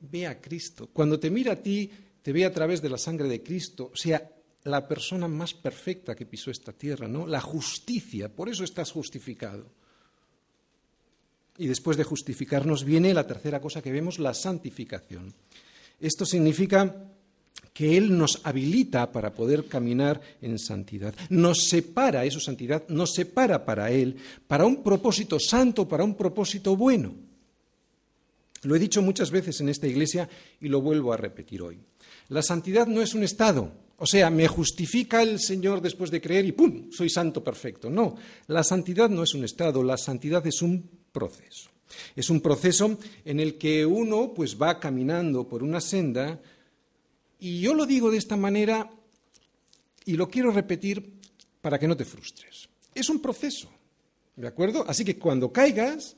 ve 0.00 0.26
a 0.26 0.40
Cristo. 0.40 0.88
Cuando 0.92 1.18
te 1.18 1.30
mira 1.30 1.52
a 1.52 1.56
ti, 1.56 1.90
te 2.22 2.32
ve 2.32 2.44
a 2.44 2.52
través 2.52 2.82
de 2.82 2.90
la 2.90 2.98
sangre 2.98 3.28
de 3.28 3.42
Cristo, 3.42 3.90
o 3.92 3.96
sea, 3.96 4.30
la 4.64 4.86
persona 4.86 5.28
más 5.28 5.54
perfecta 5.54 6.14
que 6.14 6.26
pisó 6.26 6.50
esta 6.50 6.72
tierra, 6.72 7.08
¿no? 7.08 7.26
La 7.26 7.40
justicia, 7.40 8.28
por 8.28 8.48
eso 8.48 8.64
estás 8.64 8.90
justificado. 8.90 9.66
Y 11.56 11.66
después 11.66 11.96
de 11.96 12.04
justificarnos 12.04 12.84
viene 12.84 13.14
la 13.14 13.26
tercera 13.26 13.60
cosa 13.60 13.82
que 13.82 13.92
vemos, 13.92 14.18
la 14.18 14.34
santificación. 14.34 15.32
Esto 15.98 16.24
significa 16.24 17.10
que 17.72 17.96
Él 17.96 18.16
nos 18.16 18.40
habilita 18.44 19.12
para 19.12 19.34
poder 19.34 19.66
caminar 19.66 20.20
en 20.40 20.58
santidad. 20.58 21.14
Nos 21.28 21.68
separa, 21.68 22.24
eso 22.24 22.40
santidad, 22.40 22.86
nos 22.88 23.12
separa 23.12 23.64
para 23.64 23.90
Él, 23.90 24.16
para 24.46 24.66
un 24.66 24.82
propósito 24.82 25.38
santo, 25.38 25.88
para 25.88 26.04
un 26.04 26.14
propósito 26.14 26.76
bueno. 26.76 27.29
Lo 28.62 28.76
he 28.76 28.78
dicho 28.78 29.02
muchas 29.02 29.30
veces 29.30 29.60
en 29.60 29.68
esta 29.68 29.86
iglesia 29.86 30.28
y 30.60 30.68
lo 30.68 30.80
vuelvo 30.80 31.12
a 31.12 31.16
repetir 31.16 31.62
hoy. 31.62 31.78
La 32.28 32.42
santidad 32.42 32.86
no 32.86 33.00
es 33.02 33.14
un 33.14 33.22
estado, 33.22 33.72
o 34.02 34.06
sea, 34.06 34.30
me 34.30 34.48
justifica 34.48 35.22
el 35.22 35.38
Señor 35.38 35.82
después 35.82 36.10
de 36.10 36.22
creer 36.22 36.46
y 36.46 36.52
¡pum! 36.52 36.90
soy 36.90 37.10
santo 37.10 37.44
perfecto. 37.44 37.90
No, 37.90 38.16
la 38.46 38.64
santidad 38.64 39.10
no 39.10 39.22
es 39.22 39.34
un 39.34 39.44
estado, 39.44 39.82
la 39.82 39.98
santidad 39.98 40.46
es 40.46 40.62
un 40.62 40.88
proceso. 41.12 41.70
Es 42.16 42.30
un 42.30 42.40
proceso 42.40 42.98
en 43.26 43.40
el 43.40 43.58
que 43.58 43.84
uno 43.84 44.32
pues 44.34 44.56
va 44.60 44.80
caminando 44.80 45.46
por 45.46 45.62
una 45.62 45.82
senda 45.82 46.40
y 47.38 47.60
yo 47.60 47.74
lo 47.74 47.84
digo 47.84 48.10
de 48.10 48.16
esta 48.16 48.36
manera 48.36 48.90
y 50.06 50.14
lo 50.14 50.28
quiero 50.28 50.50
repetir 50.50 51.20
para 51.60 51.78
que 51.78 51.88
no 51.88 51.96
te 51.96 52.06
frustres. 52.06 52.70
Es 52.94 53.10
un 53.10 53.20
proceso, 53.20 53.68
¿de 54.34 54.46
acuerdo? 54.46 54.84
Así 54.88 55.04
que 55.04 55.18
cuando 55.18 55.52
caigas, 55.52 56.16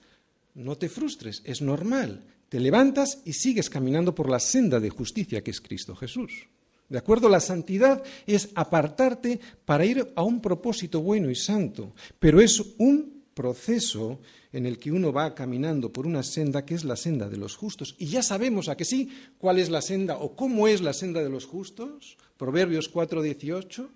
no 0.54 0.76
te 0.76 0.88
frustres, 0.88 1.42
es 1.44 1.62
normal. 1.62 2.24
Te 2.48 2.60
levantas 2.60 3.22
y 3.24 3.32
sigues 3.32 3.70
caminando 3.70 4.14
por 4.14 4.28
la 4.28 4.38
senda 4.38 4.78
de 4.78 4.90
justicia 4.90 5.42
que 5.42 5.50
es 5.50 5.60
Cristo 5.60 5.94
Jesús. 5.96 6.48
¿De 6.88 6.98
acuerdo? 6.98 7.30
La 7.30 7.40
santidad 7.40 8.02
es 8.26 8.50
apartarte 8.54 9.40
para 9.64 9.86
ir 9.86 10.12
a 10.14 10.22
un 10.22 10.42
propósito 10.42 11.00
bueno 11.00 11.30
y 11.30 11.34
santo, 11.34 11.94
pero 12.18 12.40
es 12.40 12.62
un 12.76 13.22
proceso 13.32 14.20
en 14.52 14.66
el 14.66 14.78
que 14.78 14.92
uno 14.92 15.10
va 15.12 15.34
caminando 15.34 15.90
por 15.90 16.06
una 16.06 16.22
senda 16.22 16.66
que 16.66 16.74
es 16.74 16.84
la 16.84 16.96
senda 16.96 17.30
de 17.30 17.38
los 17.38 17.56
justos. 17.56 17.94
Y 17.98 18.06
ya 18.06 18.22
sabemos 18.22 18.68
a 18.68 18.76
que 18.76 18.84
sí 18.84 19.08
cuál 19.38 19.58
es 19.58 19.70
la 19.70 19.80
senda 19.80 20.18
o 20.18 20.36
cómo 20.36 20.68
es 20.68 20.82
la 20.82 20.92
senda 20.92 21.22
de 21.22 21.30
los 21.30 21.46
justos. 21.46 22.18
Proverbios 22.36 22.90
4, 22.90 23.22
18. 23.22 23.90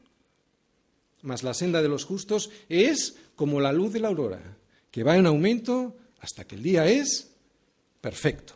Mas 1.20 1.42
la 1.42 1.52
senda 1.52 1.82
de 1.82 1.88
los 1.88 2.04
justos 2.04 2.50
es 2.70 3.18
como 3.34 3.60
la 3.60 3.72
luz 3.72 3.92
de 3.92 4.00
la 4.00 4.08
aurora, 4.08 4.56
que 4.90 5.02
va 5.02 5.18
en 5.18 5.26
aumento 5.26 5.96
hasta 6.20 6.44
que 6.44 6.54
el 6.56 6.62
día 6.62 6.86
es 6.86 7.28
perfecto. 8.00 8.54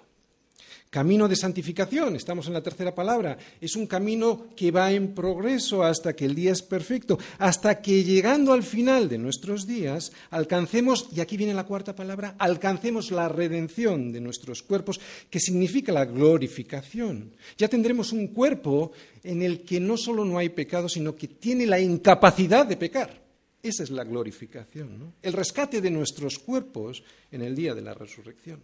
Camino 0.90 1.28
de 1.28 1.36
santificación, 1.36 2.16
estamos 2.16 2.48
en 2.48 2.52
la 2.52 2.64
tercera 2.64 2.92
palabra, 2.92 3.38
es 3.60 3.76
un 3.76 3.86
camino 3.86 4.48
que 4.56 4.72
va 4.72 4.90
en 4.90 5.14
progreso 5.14 5.84
hasta 5.84 6.16
que 6.16 6.24
el 6.24 6.34
día 6.34 6.50
es 6.50 6.62
perfecto, 6.62 7.16
hasta 7.38 7.80
que 7.80 8.02
llegando 8.02 8.52
al 8.52 8.64
final 8.64 9.08
de 9.08 9.16
nuestros 9.16 9.68
días 9.68 10.10
alcancemos, 10.30 11.06
y 11.14 11.20
aquí 11.20 11.36
viene 11.36 11.54
la 11.54 11.62
cuarta 11.62 11.94
palabra, 11.94 12.34
alcancemos 12.38 13.12
la 13.12 13.28
redención 13.28 14.10
de 14.10 14.20
nuestros 14.20 14.64
cuerpos, 14.64 14.98
que 15.30 15.38
significa 15.38 15.92
la 15.92 16.06
glorificación. 16.06 17.36
Ya 17.56 17.68
tendremos 17.68 18.10
un 18.10 18.26
cuerpo 18.26 18.90
en 19.22 19.42
el 19.42 19.60
que 19.60 19.78
no 19.78 19.96
solo 19.96 20.24
no 20.24 20.38
hay 20.38 20.48
pecado, 20.48 20.88
sino 20.88 21.14
que 21.14 21.28
tiene 21.28 21.66
la 21.66 21.78
incapacidad 21.78 22.66
de 22.66 22.76
pecar. 22.76 23.29
Esa 23.62 23.82
es 23.82 23.90
la 23.90 24.04
glorificación, 24.04 25.14
el 25.22 25.32
rescate 25.32 25.80
de 25.80 25.90
nuestros 25.90 26.38
cuerpos 26.38 27.02
en 27.30 27.42
el 27.42 27.54
día 27.54 27.74
de 27.74 27.82
la 27.82 27.92
resurrección. 27.92 28.60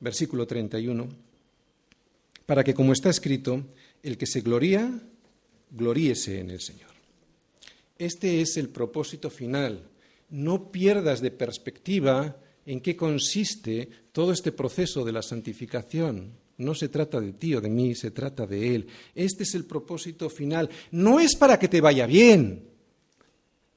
Versículo 0.00 0.46
31. 0.46 1.08
Para 2.44 2.64
que, 2.64 2.74
como 2.74 2.92
está 2.92 3.10
escrito, 3.10 3.62
el 4.02 4.18
que 4.18 4.26
se 4.26 4.40
gloría, 4.40 4.90
gloríese 5.70 6.40
en 6.40 6.50
el 6.50 6.60
Señor. 6.60 6.90
Este 7.98 8.40
es 8.40 8.56
el 8.56 8.68
propósito 8.68 9.30
final. 9.30 9.82
No 10.30 10.70
pierdas 10.70 11.20
de 11.20 11.30
perspectiva 11.30 12.36
en 12.66 12.80
qué 12.80 12.96
consiste 12.96 13.88
todo 14.12 14.32
este 14.32 14.52
proceso 14.52 15.04
de 15.04 15.12
la 15.12 15.22
santificación. 15.22 16.32
No 16.58 16.74
se 16.74 16.88
trata 16.88 17.20
de 17.20 17.32
ti 17.32 17.54
o 17.54 17.60
de 17.60 17.70
mí, 17.70 17.94
se 17.94 18.10
trata 18.10 18.46
de 18.46 18.74
Él. 18.74 18.86
Este 19.14 19.44
es 19.44 19.54
el 19.54 19.64
propósito 19.64 20.28
final. 20.28 20.68
No 20.90 21.20
es 21.20 21.36
para 21.36 21.58
que 21.58 21.68
te 21.68 21.80
vaya 21.80 22.06
bien, 22.06 22.75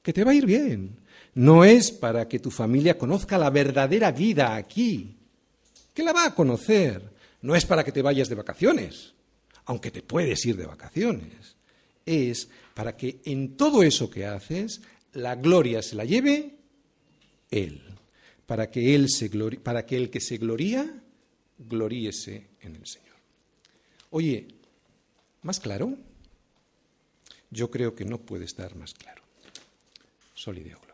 que 0.02 0.12
te 0.12 0.24
va 0.24 0.32
a 0.32 0.34
ir 0.34 0.46
bien. 0.46 0.98
No 1.34 1.64
es 1.64 1.90
para 1.90 2.28
que 2.28 2.38
tu 2.38 2.50
familia 2.50 2.98
conozca 2.98 3.38
la 3.38 3.50
verdadera 3.50 4.10
vida 4.10 4.56
aquí, 4.56 5.16
que 5.94 6.02
la 6.02 6.12
va 6.12 6.26
a 6.26 6.34
conocer. 6.34 7.02
No 7.42 7.54
es 7.54 7.64
para 7.64 7.84
que 7.84 7.92
te 7.92 8.02
vayas 8.02 8.28
de 8.28 8.34
vacaciones, 8.34 9.14
aunque 9.64 9.90
te 9.90 10.02
puedes 10.02 10.44
ir 10.44 10.56
de 10.56 10.66
vacaciones. 10.66 11.56
Es 12.04 12.48
para 12.74 12.96
que 12.96 13.20
en 13.24 13.56
todo 13.56 13.82
eso 13.82 14.10
que 14.10 14.26
haces, 14.26 14.80
la 15.12 15.36
gloria 15.36 15.82
se 15.82 15.96
la 15.96 16.04
lleve 16.04 16.56
Él. 17.50 17.82
Para 18.46 18.68
que, 18.68 18.96
él 18.96 19.08
se 19.08 19.30
para 19.62 19.86
que 19.86 19.96
el 19.96 20.10
que 20.10 20.20
se 20.20 20.36
gloría, 20.36 21.02
gloríese 21.56 22.48
en 22.60 22.74
el 22.74 22.84
Señor. 22.84 23.14
Oye, 24.10 24.48
¿Más 25.42 25.58
claro? 25.58 25.96
Yo 27.50 27.70
creo 27.70 27.94
que 27.94 28.04
no 28.04 28.18
puede 28.18 28.44
estar 28.44 28.76
más 28.76 28.92
claro. 28.94 29.19
Solideo 30.40 30.89